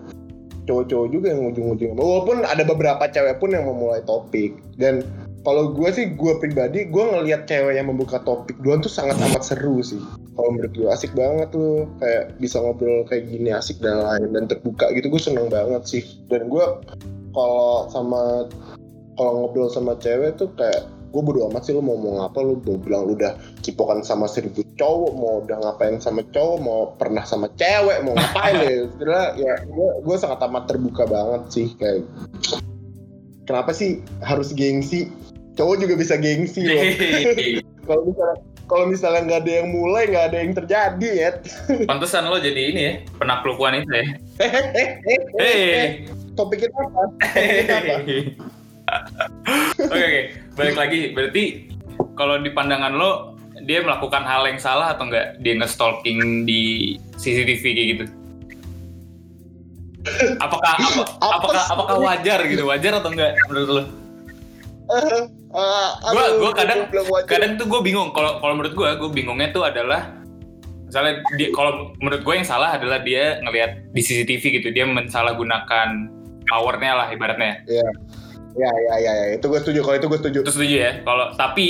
cowok-cowok 0.68 1.08
juga 1.10 1.34
yang 1.34 1.50
ujung-ujungnya. 1.50 1.96
Walaupun 1.98 2.46
ada 2.46 2.62
beberapa 2.62 3.08
cewek 3.10 3.42
pun 3.42 3.50
yang 3.56 3.66
memulai 3.66 4.04
topik. 4.06 4.60
Dan 4.78 5.02
kalau 5.46 5.70
gue 5.70 5.88
sih 5.94 6.10
gue 6.18 6.32
pribadi 6.42 6.90
gue 6.90 7.04
ngelihat 7.06 7.46
cewek 7.46 7.78
yang 7.78 7.86
membuka 7.86 8.18
topik 8.26 8.58
duluan 8.58 8.82
tuh 8.82 8.90
sangat 8.90 9.14
amat 9.30 9.46
seru 9.46 9.78
sih. 9.78 10.02
Kalau 10.34 10.50
menurut 10.50 10.74
gue 10.74 10.90
asik 10.90 11.14
banget 11.14 11.54
loh 11.54 11.86
kayak 12.02 12.34
bisa 12.42 12.58
ngobrol 12.58 13.06
kayak 13.06 13.30
gini 13.30 13.54
asik 13.54 13.78
dan 13.78 14.02
lain 14.02 14.34
dan 14.34 14.50
terbuka 14.50 14.90
gitu 14.90 15.06
gue 15.06 15.22
seneng 15.22 15.46
banget 15.46 15.86
sih. 15.86 16.02
Dan 16.26 16.50
gue 16.50 16.66
kalau 17.30 17.86
sama 17.94 18.50
kalau 19.14 19.46
ngobrol 19.46 19.70
sama 19.70 19.94
cewek 20.02 20.34
tuh 20.34 20.50
kayak 20.58 20.90
gue 21.14 21.22
bodo 21.22 21.46
amat 21.46 21.62
sih 21.62 21.78
lu 21.78 21.80
mau 21.80 21.94
mau 21.94 22.26
ngapa 22.26 22.42
lu 22.42 22.58
mau 22.66 22.76
bilang 22.82 23.06
lu 23.06 23.14
udah 23.14 23.38
cipokan 23.62 24.02
sama 24.02 24.26
seribu 24.26 24.66
cowok 24.74 25.12
mau 25.14 25.46
udah 25.46 25.62
ngapain 25.62 26.02
sama 26.02 26.26
cowok 26.34 26.58
mau 26.58 26.80
pernah 26.98 27.22
sama 27.22 27.46
cewek 27.54 28.02
mau 28.02 28.18
ngapain 28.18 28.66
ya? 28.66 28.82
Sebenarnya 28.98 29.26
ya 29.38 29.54
gue 29.62 29.90
gue 30.02 30.16
sangat 30.18 30.42
amat 30.42 30.74
terbuka 30.74 31.06
banget 31.06 31.42
sih 31.54 31.70
kayak. 31.78 32.02
Kenapa 33.46 33.70
sih 33.70 34.02
harus 34.26 34.50
gengsi 34.50 35.06
cowok 35.56 35.76
juga 35.82 35.94
bisa 35.96 36.14
gengsi 36.20 36.62
loh 36.68 36.82
kalau 37.88 38.02
misalnya 38.04 38.36
kalau 38.66 38.84
misalnya 38.90 39.20
nggak 39.30 39.40
ada 39.46 39.52
yang 39.62 39.68
mulai 39.72 40.02
nggak 40.10 40.24
ada 40.32 40.38
yang 40.42 40.52
terjadi 40.52 41.10
ya 41.10 41.30
pantesan 41.90 42.28
lo 42.28 42.38
jadi 42.38 42.62
ini 42.70 42.80
ya 42.82 42.92
penakluk 43.16 43.58
wanita 43.58 43.90
ya 43.90 44.06
Hei. 45.40 46.04
topik 46.36 46.62
kita 46.62 46.76
apa 46.76 47.02
topik 47.32 47.52
kita 47.64 47.74
apa 47.80 47.96
Oke 49.76 49.98
oke, 49.98 50.22
balik 50.54 50.76
lagi. 50.78 51.00
Berarti 51.10 51.42
kalau 52.14 52.38
di 52.38 52.50
pandangan 52.54 52.94
lo 52.94 53.34
dia 53.66 53.82
melakukan 53.82 54.22
hal 54.22 54.46
yang 54.46 54.60
salah 54.62 54.94
atau 54.94 55.10
enggak? 55.10 55.42
Dia 55.42 55.58
nge-stalking 55.58 56.46
di 56.46 56.94
CCTV 57.18 57.64
kayak 57.66 57.88
gitu. 57.96 58.04
Apakah 60.38 60.78
apa, 60.78 61.02
Apa 61.18 61.34
apakah 61.42 61.64
apakah 61.66 61.96
wajar 61.98 62.46
gitu? 62.46 62.62
Wajar 62.62 63.02
atau 63.02 63.10
enggak 63.10 63.34
menurut 63.50 63.70
lo? 63.70 63.84
Ah, 64.86 65.26
Gua 65.56 66.12
aduh, 66.12 66.36
gua 66.44 66.52
kadang 66.52 66.78
gua 66.84 66.92
bilang 66.92 67.08
wajar. 67.08 67.28
kadang 67.32 67.50
tuh 67.56 67.66
gue 67.72 67.80
bingung. 67.80 68.12
Kalau 68.12 68.44
kalau 68.44 68.52
menurut 68.60 68.76
gue, 68.76 68.88
gue 69.00 69.10
bingungnya 69.10 69.48
tuh 69.56 69.64
adalah 69.64 70.12
misalnya 70.84 71.24
dia 71.40 71.48
kalau 71.56 71.96
menurut 71.96 72.20
gue 72.20 72.34
yang 72.36 72.44
salah 72.44 72.76
adalah 72.76 73.00
dia 73.00 73.40
ngelihat 73.40 73.88
di 73.96 74.02
CCTV 74.04 74.60
gitu, 74.60 74.68
dia 74.68 74.84
mensalahgunakan 74.84 76.12
powernya 76.44 76.92
lah 76.92 77.06
ibaratnya. 77.08 77.64
Ya, 77.64 77.88
ya, 78.52 78.70
ya, 78.70 78.94
ya, 79.00 79.12
ya. 79.16 79.26
Itu 79.40 79.48
gue 79.48 79.60
setuju. 79.64 79.80
Kalau 79.80 79.96
itu 79.96 80.06
gue 80.12 80.18
setuju. 80.20 80.38
Itu 80.44 80.52
setuju 80.52 80.76
ya. 80.76 80.92
Kalau 81.08 81.32
tapi 81.40 81.66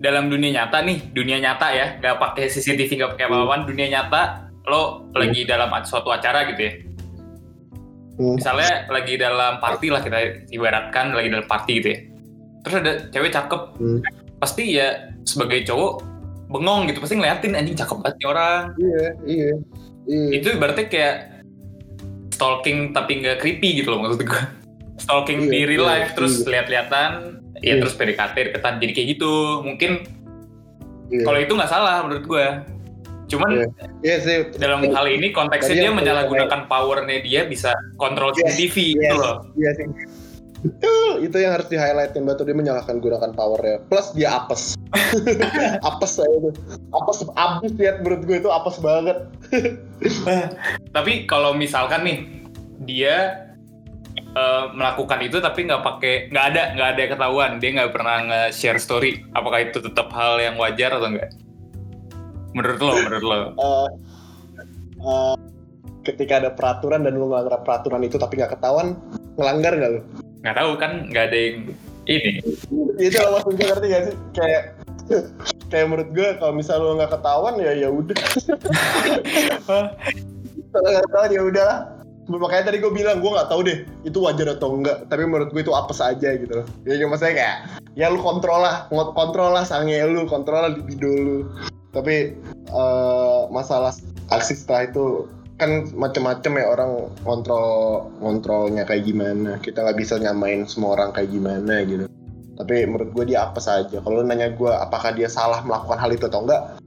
dalam 0.00 0.32
dunia 0.32 0.56
nyata 0.56 0.80
nih, 0.80 0.98
dunia 1.12 1.36
nyata 1.36 1.66
ya, 1.76 1.86
nggak 2.00 2.16
pakai 2.16 2.48
CCTV, 2.48 2.90
nggak 3.04 3.10
pakai 3.20 3.26
apa-apaan, 3.28 3.68
dunia 3.68 3.86
nyata 3.92 4.48
lo 4.66 5.12
lagi 5.12 5.44
dalam 5.44 5.68
suatu 5.84 6.08
acara 6.08 6.48
gitu 6.48 6.60
ya. 6.64 6.72
Hmm. 8.16 8.40
Misalnya 8.40 8.88
lagi 8.88 9.20
dalam 9.20 9.60
party 9.60 9.92
lah 9.92 10.00
kita 10.00 10.48
ibaratkan 10.48 11.12
lagi 11.12 11.28
dalam 11.28 11.44
party 11.44 11.72
gitu 11.84 11.88
ya. 11.92 12.00
Terus 12.66 12.82
ada 12.82 12.92
cewek 13.14 13.30
cakep, 13.30 13.62
Hmm. 13.78 14.02
pasti 14.42 14.74
ya 14.74 15.14
sebagai 15.22 15.62
cowok 15.62 16.02
bengong 16.50 16.90
gitu, 16.90 16.98
pasti 16.98 17.14
ngeliatin 17.14 17.54
anjing 17.54 17.78
cakep 17.78 17.96
banget 18.02 18.14
nih 18.18 18.26
orang. 18.26 18.62
Iya, 18.74 19.04
iya, 19.22 19.52
iya. 20.04 20.28
Itu 20.34 20.50
ibaratnya 20.50 20.86
kayak 20.86 21.14
stalking 22.34 22.90
tapi 22.90 23.22
nggak 23.22 23.38
creepy 23.38 23.80
gitu 23.80 23.94
loh 23.94 24.02
maksud 24.02 24.26
gue. 24.26 24.42
Stalking 24.98 25.46
Iya, 25.46 25.50
di 25.52 25.60
real 25.62 25.84
iya, 25.86 25.90
life 25.94 26.10
terus 26.18 26.42
iya. 26.42 26.58
lihat-lihatan, 26.58 27.10
ya 27.62 27.78
Iya. 27.78 27.80
terus 27.80 27.94
PDKT 27.94 28.36
deketan 28.50 28.82
jadi 28.82 28.92
kayak 28.92 29.08
gitu. 29.14 29.34
Mungkin 29.62 29.90
Iya. 31.06 31.22
kalau 31.22 31.38
itu 31.38 31.52
nggak 31.54 31.70
salah 31.70 32.02
menurut 32.02 32.26
gue. 32.26 32.46
Cuman 33.26 33.50
Iya. 33.50 33.66
Iya 34.02 34.16
sih. 34.22 34.36
dalam 34.58 34.86
hal 34.86 35.06
ini 35.06 35.30
konteksnya 35.30 35.74
Tadi 35.74 35.82
dia 35.82 35.90
menyalahgunakan 35.90 36.60
powernya 36.66 37.18
dia 37.22 37.42
bisa 37.46 37.74
kontrol 37.98 38.30
Yes, 38.34 38.54
CCTV 38.54 38.76
yes. 38.76 38.94
gitu 39.02 39.16
loh. 39.18 39.36
Iya 39.54 39.70
sih. 39.74 39.86
Betul, 40.64 41.24
itu 41.24 41.36
yang 41.36 41.52
harus 41.56 41.68
di 41.68 41.76
highlightin 41.76 42.24
batu 42.24 42.42
dia 42.44 42.56
menyalahkan 42.56 42.96
gunakan 43.00 43.30
powernya. 43.36 43.84
Plus 43.92 44.08
dia 44.16 44.40
apes. 44.40 44.76
apes 45.88 46.12
saya 46.16 46.32
itu. 46.32 46.50
Apes 46.96 47.26
abis 47.36 47.72
lihat 47.76 48.00
menurut 48.00 48.22
gue 48.24 48.36
itu 48.40 48.48
apes 48.48 48.80
banget. 48.80 49.28
Tapi 50.96 51.28
kalau 51.28 51.52
misalkan 51.52 52.08
nih 52.08 52.18
dia 52.88 53.46
eh, 54.16 54.64
melakukan 54.72 55.20
itu 55.20 55.40
tapi 55.44 55.68
nggak 55.68 55.84
pakai 55.84 56.14
nggak 56.32 56.46
ada 56.54 56.62
nggak 56.76 56.88
ada 56.96 57.02
ketahuan 57.16 57.50
dia 57.56 57.70
nggak 57.72 57.92
pernah 57.92 58.16
nge-share 58.28 58.76
story 58.76 59.24
apakah 59.32 59.64
itu 59.64 59.80
tetap 59.80 60.12
hal 60.12 60.36
yang 60.36 60.60
wajar 60.60 60.92
atau 60.92 61.08
enggak 61.08 61.32
menurut 62.52 62.80
lo 62.84 62.92
menurut 63.00 63.24
lo 63.24 63.38
Eh, 63.56 63.88
eh, 65.00 65.36
ketika 66.06 66.38
ada 66.38 66.50
peraturan 66.54 67.02
dan 67.02 67.18
lu 67.18 67.26
ngelanggar 67.26 67.66
peraturan 67.66 68.06
itu 68.06 68.14
tapi 68.14 68.38
nggak 68.38 68.54
ketahuan, 68.54 68.94
ngelanggar 69.34 69.74
nggak 69.74 69.90
lu? 69.98 70.00
Nggak 70.46 70.58
tahu 70.62 70.70
kan 70.78 71.10
nggak 71.10 71.26
ada 71.26 71.38
yang 71.38 71.58
ini 72.06 72.38
itu 73.02 73.18
loh 73.18 73.42
maksudnya 73.42 73.64
ngerti 73.74 73.86
gak 73.90 74.02
sih? 74.06 74.14
Kayak 74.30 74.62
kayak 75.70 75.86
menurut 75.90 76.10
gue 76.14 76.28
kalau 76.38 76.54
misal 76.54 76.78
lu 76.78 76.94
nggak 76.98 77.12
ketahuan 77.18 77.58
ya 77.58 77.72
ya 77.74 77.88
udah. 77.90 78.18
kalau 80.70 80.86
nggak 80.86 81.04
ketahuan 81.10 81.30
ya 81.34 81.42
udahlah. 81.42 81.78
Makanya 82.26 82.74
tadi 82.74 82.82
gue 82.82 82.90
bilang 82.90 83.22
gue 83.22 83.30
nggak 83.30 83.50
tahu 83.50 83.60
deh 83.66 83.78
itu 84.06 84.18
wajar 84.22 84.54
atau 84.54 84.78
enggak. 84.78 85.06
Tapi 85.10 85.22
menurut 85.26 85.50
gue 85.50 85.62
itu 85.66 85.74
apes 85.74 85.98
aja 85.98 86.38
gitu 86.38 86.62
loh. 86.62 86.66
Ya 86.86 86.94
cuma 87.02 87.18
maksudnya 87.18 87.34
kayak 87.42 87.56
ya 87.98 88.06
lu 88.10 88.18
kontrol 88.22 88.62
lah, 88.62 88.86
ngot- 88.90 89.14
kontrol 89.14 89.50
lah 89.50 89.66
sange 89.66 89.98
lu, 90.06 90.26
kontrol 90.30 90.62
lah 90.62 90.70
libido 90.74 91.10
lu. 91.10 91.38
Tapi 91.90 92.38
eh, 92.70 93.40
masalah 93.50 93.94
aksi 94.30 94.58
setelah 94.58 94.90
itu 94.90 95.30
kan 95.56 95.88
macam-macam 95.96 96.52
ya 96.60 96.66
orang 96.68 96.92
kontrol 97.24 97.68
kontrolnya 98.20 98.84
kayak 98.84 99.08
gimana. 99.08 99.56
Kita 99.60 99.84
nggak 99.84 99.98
bisa 99.98 100.20
nyamain 100.20 100.68
semua 100.68 100.96
orang 100.96 101.16
kayak 101.16 101.32
gimana 101.32 101.82
gitu. 101.88 102.06
Tapi 102.56 102.88
menurut 102.88 103.12
gue 103.12 103.24
dia 103.32 103.48
apa 103.48 103.60
saja. 103.60 104.00
Kalau 104.00 104.24
nanya 104.24 104.52
gue 104.52 104.72
apakah 104.72 105.12
dia 105.12 105.28
salah 105.28 105.60
melakukan 105.64 106.00
hal 106.00 106.10
itu 106.12 106.24
atau 106.28 106.40
enggak, 106.44 106.80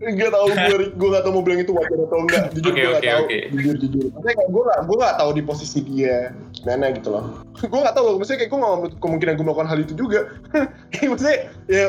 Gak 0.00 0.32
tau 0.32 0.48
gue, 0.48 0.96
gue 0.96 1.08
gak 1.12 1.22
tau 1.28 1.32
mau 1.36 1.44
bilang 1.44 1.60
itu 1.60 1.76
wajar 1.76 1.98
atau 2.08 2.24
enggak. 2.24 2.44
Jujur 2.56 2.72
Oke, 2.72 2.80
gue 2.80 2.88
gak 2.88 3.04
oke, 3.04 3.10
tau. 3.12 3.20
oke. 3.20 3.38
Jujur 3.52 3.74
jujur. 3.76 4.04
Maksudnya 4.08 4.34
kayak 4.40 4.48
gue 4.48 4.62
gak, 4.64 4.80
gue 4.88 4.96
gak 4.96 5.16
tau 5.20 5.30
di 5.36 5.42
posisi 5.44 5.78
dia 5.84 6.16
gimana 6.56 6.84
gitu 6.96 7.08
loh. 7.12 7.24
gue 7.72 7.80
gak 7.84 7.92
tau 7.92 8.04
loh. 8.08 8.14
Maksudnya 8.16 8.38
kayak 8.40 8.50
gue 8.50 8.58
gak 8.64 8.72
menutup 8.80 8.98
kemungkinan 9.04 9.32
gue 9.36 9.44
melakukan 9.44 9.68
hal 9.68 9.78
itu 9.84 9.92
juga. 9.92 10.20
Kayak 10.96 11.08
Maksudnya 11.12 11.36
ya 11.68 11.84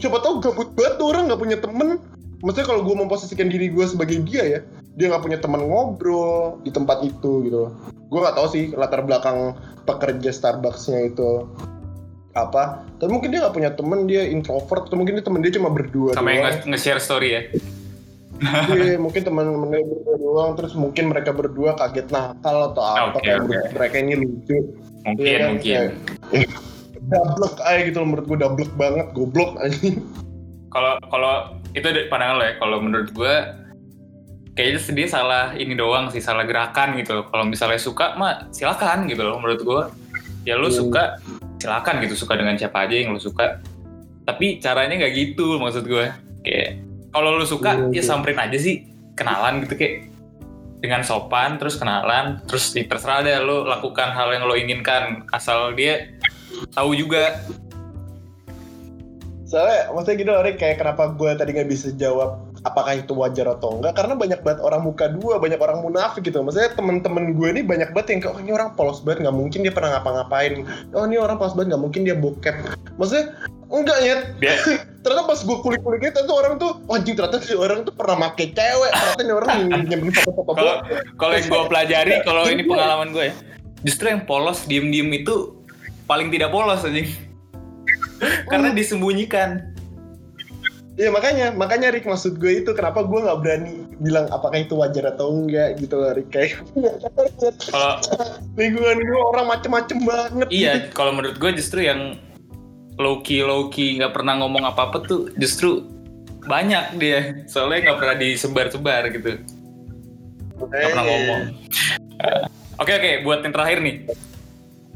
siapa 0.00 0.18
tau 0.24 0.40
gabut 0.40 0.68
banget 0.72 0.94
tuh 0.96 1.06
orang 1.12 1.28
gak 1.28 1.40
punya 1.44 1.56
temen. 1.60 1.88
Maksudnya 2.40 2.66
kalau 2.72 2.82
gue 2.88 2.96
memposisikan 2.96 3.52
diri 3.52 3.68
gue 3.68 3.84
sebagai 3.84 4.24
dia 4.24 4.42
ya, 4.48 4.60
dia 4.92 5.08
gak 5.08 5.22
punya 5.22 5.38
teman 5.38 5.62
ngobrol 5.62 6.60
di 6.60 6.68
tempat 6.68 7.00
itu 7.02 7.44
gitu. 7.44 7.72
Gue 8.08 8.20
gak 8.20 8.36
tau 8.36 8.46
sih 8.46 8.72
latar 8.72 9.00
belakang 9.00 9.56
pekerja 9.82 10.30
Starbucksnya 10.30 11.08
itu 11.08 11.48
apa 12.32 12.80
tapi 12.96 13.12
mungkin 13.12 13.28
dia 13.28 13.44
gak 13.44 13.52
punya 13.52 13.70
temen 13.70 14.08
dia 14.08 14.24
introvert 14.24 14.88
atau 14.88 14.96
mungkin 14.96 15.20
dia 15.20 15.24
temen 15.24 15.44
dia 15.44 15.52
cuma 15.52 15.68
berdua 15.68 16.16
sama 16.16 16.32
yang 16.32 16.48
doang. 16.48 16.54
nge- 16.54 16.66
nge-share 16.66 16.96
story 16.98 17.28
ya 17.30 17.42
Iya, 18.42 18.98
mungkin 18.98 19.22
teman 19.22 19.46
mereka 19.54 19.86
berdua 19.86 20.16
doang, 20.18 20.50
terus 20.58 20.74
mungkin 20.74 21.04
mereka 21.06 21.30
berdua 21.30 21.78
kaget 21.78 22.10
nakal 22.10 22.74
atau 22.74 22.82
apa 22.82 23.14
Oke, 23.14 23.22
kayak 23.22 23.38
menurut 23.40 23.70
mereka 23.70 23.96
ini 23.98 24.14
lucu. 24.18 24.56
mungkin 25.04 25.22
Iya 25.22 25.36
kan, 25.36 25.48
mungkin 25.52 25.70
kayak, 25.70 25.90
eh, 26.34 26.46
Dablek 27.02 27.54
aja 27.60 27.80
gitu 27.84 27.96
loh 27.98 28.08
menurut 28.08 28.26
gue 28.26 28.38
dablek 28.40 28.72
banget, 28.74 29.06
goblok 29.12 29.50
anjing. 29.58 30.02
kalau 30.70 30.96
kalau 31.06 31.34
itu 31.70 31.84
pandangan 32.08 32.34
lo 32.34 32.44
ya 32.44 32.54
kalau 32.56 32.76
menurut 32.80 33.08
gue 33.12 33.34
kayaknya 34.52 34.80
dia 34.92 35.08
salah 35.08 35.44
ini 35.56 35.72
doang 35.72 36.12
sih 36.12 36.20
salah 36.20 36.44
gerakan 36.44 36.96
gitu. 37.00 37.24
Kalau 37.28 37.44
misalnya 37.48 37.80
suka 37.80 38.16
mah 38.20 38.52
silakan 38.52 39.08
gitu 39.08 39.24
loh 39.24 39.40
menurut 39.40 39.62
gue 39.64 39.82
ya 40.44 40.60
lo 40.60 40.68
Hmm. 40.68 40.76
suka 40.76 41.16
silakan 41.56 42.02
gitu 42.04 42.14
suka 42.18 42.36
dengan 42.36 42.58
siapa 42.60 42.84
aja 42.84 42.94
yang 42.94 43.16
lo 43.16 43.20
suka. 43.20 43.60
Tapi 44.28 44.60
caranya 44.60 45.00
nggak 45.00 45.14
gitu 45.16 45.56
maksud 45.56 45.88
gue 45.88 46.12
kayak 46.44 46.70
kalau 47.12 47.36
lo 47.36 47.44
suka 47.48 47.90
Iya, 47.90 48.00
ya 48.00 48.02
samperin 48.04 48.40
aja 48.40 48.58
sih 48.60 48.84
kenalan 49.16 49.64
gitu 49.64 49.76
kayak 49.76 50.08
dengan 50.82 51.06
sopan 51.06 51.62
terus 51.62 51.78
kenalan 51.78 52.42
terus 52.50 52.74
terserah 52.74 53.22
deh 53.22 53.38
lo 53.38 53.62
lakukan 53.62 54.10
hal 54.10 54.34
yang 54.34 54.44
lo 54.44 54.58
inginkan 54.58 55.24
asal 55.32 55.72
dia 55.72 56.12
tahu 56.76 56.92
juga. 56.92 57.40
Soalnya 59.48 59.92
maksudnya 59.92 60.16
gini 60.16 60.30
loh, 60.32 60.40
Rick, 60.40 60.56
kayak 60.64 60.80
kenapa 60.80 61.12
gue 61.12 61.30
tadi 61.36 61.52
nggak 61.52 61.68
bisa 61.68 61.92
jawab 61.92 62.51
apakah 62.62 62.94
itu 62.94 63.12
wajar 63.18 63.50
atau 63.50 63.78
enggak 63.78 63.98
karena 63.98 64.14
banyak 64.14 64.40
banget 64.46 64.60
orang 64.62 64.86
muka 64.86 65.10
dua 65.10 65.42
banyak 65.42 65.58
orang 65.58 65.82
munafik 65.82 66.22
gitu. 66.22 66.42
Maksudnya 66.42 66.74
temen-temen 66.78 67.34
gue 67.34 67.48
ini 67.50 67.62
banyak 67.66 67.90
banget 67.90 68.08
yang 68.14 68.20
kayak 68.22 68.34
oh 68.38 68.40
ini 68.42 68.52
orang 68.54 68.70
polos 68.78 69.02
banget 69.02 69.26
nggak 69.26 69.36
mungkin 69.36 69.60
dia 69.66 69.74
pernah 69.74 69.98
ngapa-ngapain. 69.98 70.62
Oh 70.94 71.04
ini 71.06 71.18
orang 71.18 71.36
polos 71.42 71.54
banget 71.58 71.74
nggak 71.74 71.82
mungkin 71.82 72.00
dia 72.06 72.16
bokep. 72.16 72.56
Maksudnya 72.98 73.24
enggak 73.72 73.98
ya 74.04 74.16
ternyata 75.02 75.24
pas 75.26 75.40
gue 75.42 75.58
kulik-kuliknya 75.64 76.12
ternyata 76.14 76.34
orang 76.36 76.54
tuh 76.60 76.78
oh, 76.86 76.94
anjing 76.94 77.16
ternyata 77.18 77.42
si 77.42 77.56
orang 77.56 77.82
tuh 77.82 77.94
pernah 77.96 78.16
make 78.28 78.54
cewek. 78.54 78.90
Ternyata 78.94 79.22
ini 79.24 79.32
orang 79.32 79.48
nyimpen 79.90 80.14
foto-foto 80.22 80.50
kalau 80.54 80.74
kalau 81.18 81.32
yang 81.34 81.46
gue 81.50 81.62
pelajari 81.66 82.12
kalau 82.28 82.42
ini 82.46 82.62
pengalaman 82.62 83.10
gue 83.10 83.24
ya 83.32 83.34
justru 83.82 84.14
yang 84.14 84.22
polos 84.22 84.62
diem-diem 84.70 85.10
itu 85.10 85.58
paling 86.06 86.30
tidak 86.30 86.54
polos 86.54 86.86
aja 86.86 87.02
karena 88.46 88.70
disembunyikan 88.70 89.71
Iya 90.92 91.08
makanya, 91.08 91.56
makanya 91.56 91.88
Rick 91.88 92.04
maksud 92.04 92.36
gue 92.36 92.60
itu 92.60 92.70
kenapa 92.76 93.08
gue 93.08 93.16
nggak 93.16 93.40
berani 93.40 93.88
bilang 93.96 94.28
apakah 94.28 94.60
itu 94.60 94.76
wajar 94.76 95.08
atau 95.08 95.32
enggak 95.32 95.80
gitu 95.80 95.96
loh 95.96 96.12
Rick. 96.12 96.28
Kayak 96.28 96.60
kalau 97.72 97.96
lingkungan 98.60 99.00
gue 99.00 99.20
orang 99.32 99.46
macem-macem 99.48 99.98
banget. 100.04 100.48
iya 100.52 100.92
kalau 100.92 101.16
menurut 101.16 101.40
gue 101.40 101.50
justru 101.56 101.88
yang 101.88 102.20
low 103.00 103.24
key 103.24 103.40
low 103.40 103.72
key 103.72 103.96
nggak 103.96 104.12
pernah 104.12 104.36
ngomong 104.44 104.68
apa 104.68 104.92
apa 104.92 105.00
tuh 105.08 105.32
justru 105.40 105.88
banyak 106.44 107.00
dia. 107.00 107.40
Soalnya 107.48 107.88
nggak 107.88 107.98
pernah 107.98 108.16
disebar-sebar 108.20 109.02
gitu. 109.16 109.40
Nggak 110.60 110.88
pernah 110.92 111.06
ngomong. 111.08 111.40
Eh, 112.20 112.40
oke 112.84 112.92
oke 112.92 113.10
buat 113.24 113.40
yang 113.40 113.54
terakhir 113.56 113.78
nih. 113.80 113.96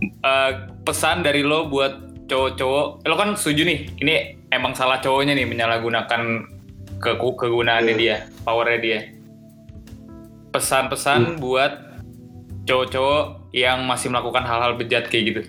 Eh, 0.04 0.52
pesan 0.85 1.24
dari 1.24 1.40
lo 1.40 1.72
buat 1.72 2.04
cowok-cowok. 2.28 3.09
Lo 3.09 3.14
kan 3.16 3.32
setuju 3.32 3.64
nih 3.64 3.80
ini 4.04 4.14
emang 4.56 4.72
salah 4.72 4.98
cowoknya 5.04 5.36
nih 5.36 5.46
menyalahgunakan 5.46 6.22
ke 6.96 7.10
kegunaannya 7.20 7.94
Iya. 7.94 8.00
dia 8.00 8.16
powernya 8.42 8.78
dia 8.80 8.98
pesan-pesan 10.56 11.36
buat 11.36 12.00
cowok-cowok 12.64 13.52
yang 13.52 13.84
masih 13.84 14.08
melakukan 14.08 14.42
hal-hal 14.48 14.74
bejat 14.74 15.12
kayak 15.12 15.24
gitu 15.32 15.42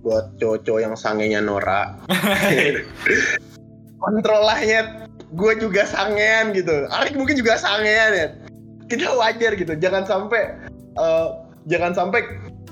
Buat 0.00 0.32
cowok-cowok 0.40 0.80
yang 0.80 0.96
sangenya 0.96 1.44
Nora, 1.44 1.92
kontrol 4.00 4.42
lah 4.48 4.56
ya. 4.64 5.04
Gue 5.36 5.52
juga 5.60 5.84
sangean 5.84 6.56
gitu. 6.56 6.88
Arik 6.88 7.20
mungkin 7.20 7.36
juga 7.36 7.60
sangean 7.60 8.10
ya. 8.16 8.26
Kita 8.88 9.12
wajar 9.12 9.60
gitu. 9.60 9.76
Jangan 9.76 10.08
sampai, 10.08 10.56
eh, 10.96 11.28
jangan 11.68 11.92
sampai 11.92 12.24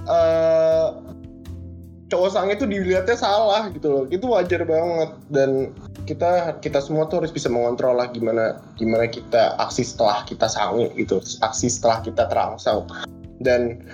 eh, 0.08 0.86
cowok 2.08 2.30
sange 2.32 2.56
itu 2.56 2.64
dilihatnya 2.64 3.16
salah 3.16 3.68
gitu 3.72 3.88
loh. 3.88 4.04
Itu 4.08 4.32
wajar 4.32 4.64
banget. 4.64 5.10
Dan 5.28 5.76
kita 6.08 6.56
kita 6.64 6.80
semua 6.80 7.04
tuh 7.06 7.24
harus 7.24 7.32
bisa 7.32 7.52
mengontrol 7.52 8.00
lah 8.00 8.08
gimana 8.08 8.60
gimana 8.80 9.04
kita 9.08 9.56
aksi 9.60 9.84
setelah 9.84 10.24
kita 10.24 10.48
sange 10.48 10.88
gitu. 10.96 11.20
Aksi 11.44 11.68
setelah 11.68 12.00
kita 12.00 12.26
terangsang. 12.32 12.88
Dan 13.44 13.84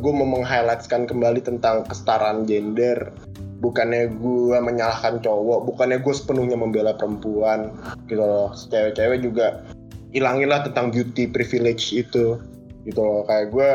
gue 0.00 0.12
mau 0.12 0.24
meng-highlightskan 0.24 1.08
kembali 1.08 1.44
tentang 1.44 1.84
kesetaraan 1.88 2.44
gender. 2.48 3.12
Bukannya 3.58 4.06
gue 4.22 4.54
menyalahkan 4.62 5.18
cowok 5.18 5.66
bukannya 5.66 5.98
gue 5.98 6.14
sepenuhnya 6.14 6.54
membela 6.54 6.94
perempuan 6.94 7.74
gitu 8.06 8.22
loh. 8.22 8.54
Cewek-cewek 8.54 9.24
juga 9.24 9.66
hilangilah 10.14 10.64
tentang 10.68 10.94
beauty 10.94 11.26
privilege 11.26 11.90
itu 11.90 12.38
gitu 12.86 13.00
loh. 13.00 13.26
Kayak 13.26 13.46
gue 13.50 13.70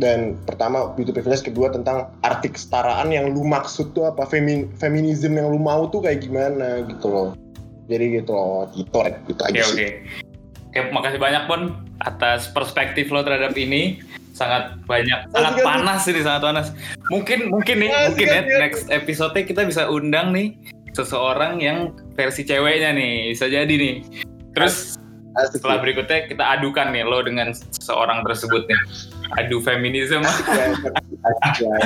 dan 0.00 0.40
pertama 0.48 0.92
beauty 0.96 1.12
privilege 1.12 1.44
kedua 1.44 1.68
tentang 1.68 2.08
arti 2.24 2.48
kesetaraan 2.48 3.12
yang 3.12 3.32
lu 3.32 3.44
maksud 3.44 3.92
tuh 3.92 4.08
apa 4.08 4.24
Femi 4.24 4.64
feminisme 4.80 5.36
yang 5.36 5.52
lu 5.52 5.60
mau 5.60 5.88
tuh 5.92 6.00
kayak 6.04 6.24
gimana 6.24 6.80
gitu 6.88 7.12
loh 7.12 7.28
jadi 7.92 8.22
gitu 8.22 8.32
loh 8.32 8.68
gitu 8.72 8.98
gitu 9.04 9.42
Oke 9.42 9.48
aja 9.52 9.62
oke. 9.68 9.76
sih 9.76 9.90
Oke, 10.72 10.88
makasih 10.88 11.20
banyak 11.20 11.44
pun 11.44 11.76
atas 12.00 12.48
perspektif 12.48 13.12
lo 13.12 13.20
terhadap 13.20 13.52
ini 13.60 14.00
sangat 14.32 14.80
banyak 14.88 15.28
sangat 15.28 15.52
Asik, 15.52 15.60
asik. 15.60 15.68
panas 15.68 16.02
ini 16.08 16.20
sangat 16.24 16.42
panas. 16.48 16.66
Mungkin 17.12 17.38
mungkin 17.52 17.76
nih 17.84 17.90
Asik, 17.92 18.06
mungkin 18.08 18.26
ya 18.26 18.32
asik, 18.32 18.48
asik. 18.48 18.60
next 18.64 18.84
episode 18.88 19.36
kita 19.36 19.62
bisa 19.68 19.84
undang 19.92 20.32
nih 20.32 20.56
seseorang 20.96 21.60
yang 21.60 21.92
versi 22.16 22.48
ceweknya 22.48 22.96
nih 22.96 23.36
bisa 23.36 23.52
jadi 23.52 23.68
nih. 23.68 24.00
Terus 24.56 24.96
Asik, 25.36 25.60
setelah 25.60 25.76
ya. 25.76 25.82
berikutnya 25.84 26.18
kita 26.32 26.44
adukan 26.56 26.88
nih 26.88 27.04
lo 27.04 27.20
dengan 27.20 27.52
seseorang 27.52 28.24
tersebut 28.24 28.64
nih. 28.64 28.80
Adu 29.40 29.58
feminisme. 29.62 30.24
Ya. 31.62 31.78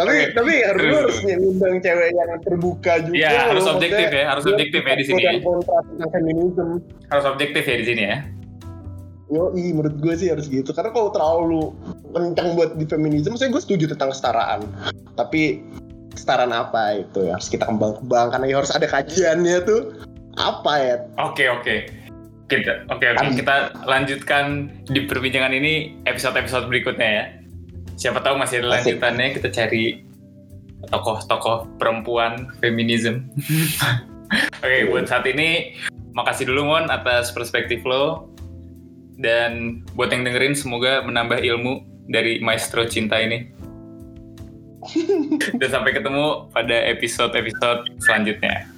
Tapi 0.00 0.08
Oke. 0.08 0.32
tapi 0.32 0.52
harus 0.64 0.80
harus 0.96 1.18
ngundang 1.20 1.84
cewek 1.84 2.16
yang 2.16 2.40
terbuka 2.40 3.04
juga 3.04 3.20
Iya, 3.20 3.52
harus 3.52 3.68
objektif 3.68 4.08
ya, 4.08 4.24
harus 4.32 4.44
objektif 4.48 4.80
ya 4.80 4.94
di 4.96 5.04
sini 5.04 5.22
feminisme 6.08 6.80
Harus 7.12 7.24
objektif 7.28 7.62
ya 7.68 7.76
di 7.76 7.84
sini 7.84 8.02
ya. 8.08 8.16
Yo, 9.28 9.52
menurut 9.52 9.96
gue 10.00 10.14
sih 10.16 10.32
harus 10.32 10.48
gitu. 10.48 10.72
Karena 10.72 10.92
kalau 10.92 11.12
terlalu 11.12 11.72
kencang 12.12 12.56
buat 12.56 12.76
di 12.76 12.84
feminisme, 12.84 13.36
saya 13.36 13.52
gue 13.52 13.60
setuju 13.60 13.92
tentang 13.92 14.12
kesetaraan. 14.12 14.60
Tapi 15.16 15.60
kesetaraan 16.12 16.52
apa 16.52 17.00
itu 17.00 17.28
ya 17.28 17.36
harus 17.36 17.48
kita 17.48 17.64
kembang-kembangkan. 17.64 18.44
Ya 18.44 18.60
harus 18.60 18.72
ada 18.72 18.84
kajiannya 18.84 19.64
tuh. 19.64 19.92
Apa 20.36 20.72
ya? 20.80 20.96
Oke 21.20 21.48
oke. 21.48 22.01
Kita 22.60 22.74
oke 22.92 23.04
oke 23.16 23.22
Kan. 23.24 23.32
kita 23.32 23.56
lanjutkan 23.88 24.44
di 24.92 25.08
perbincangan 25.08 25.52
ini 25.56 25.96
episode-episode 26.04 26.68
berikutnya 26.68 27.08
ya. 27.08 27.24
Siapa 27.96 28.20
tahu 28.20 28.36
masih 28.36 28.60
ada 28.60 28.76
Asik. 28.76 28.98
lanjutannya 28.98 29.26
kita 29.36 29.48
cari 29.48 30.04
tokoh-tokoh 30.90 31.78
perempuan 31.80 32.52
feminisme. 32.60 33.24
oke 34.64 34.78
buat 34.92 35.06
saat 35.08 35.24
ini 35.28 35.76
makasih 36.12 36.48
dulu 36.48 36.68
Mon 36.76 36.92
atas 36.92 37.32
perspektif 37.32 37.80
lo 37.88 38.28
dan 39.16 39.84
buat 39.94 40.10
yang 40.12 40.26
dengerin 40.26 40.56
semoga 40.56 41.00
menambah 41.04 41.40
ilmu 41.40 41.84
dari 42.10 42.42
maestro 42.42 42.84
cinta 42.84 43.16
ini. 43.22 43.48
dan 45.62 45.68
sampai 45.70 45.94
ketemu 45.94 46.50
pada 46.50 46.74
episode-episode 46.90 47.86
selanjutnya. 48.02 48.71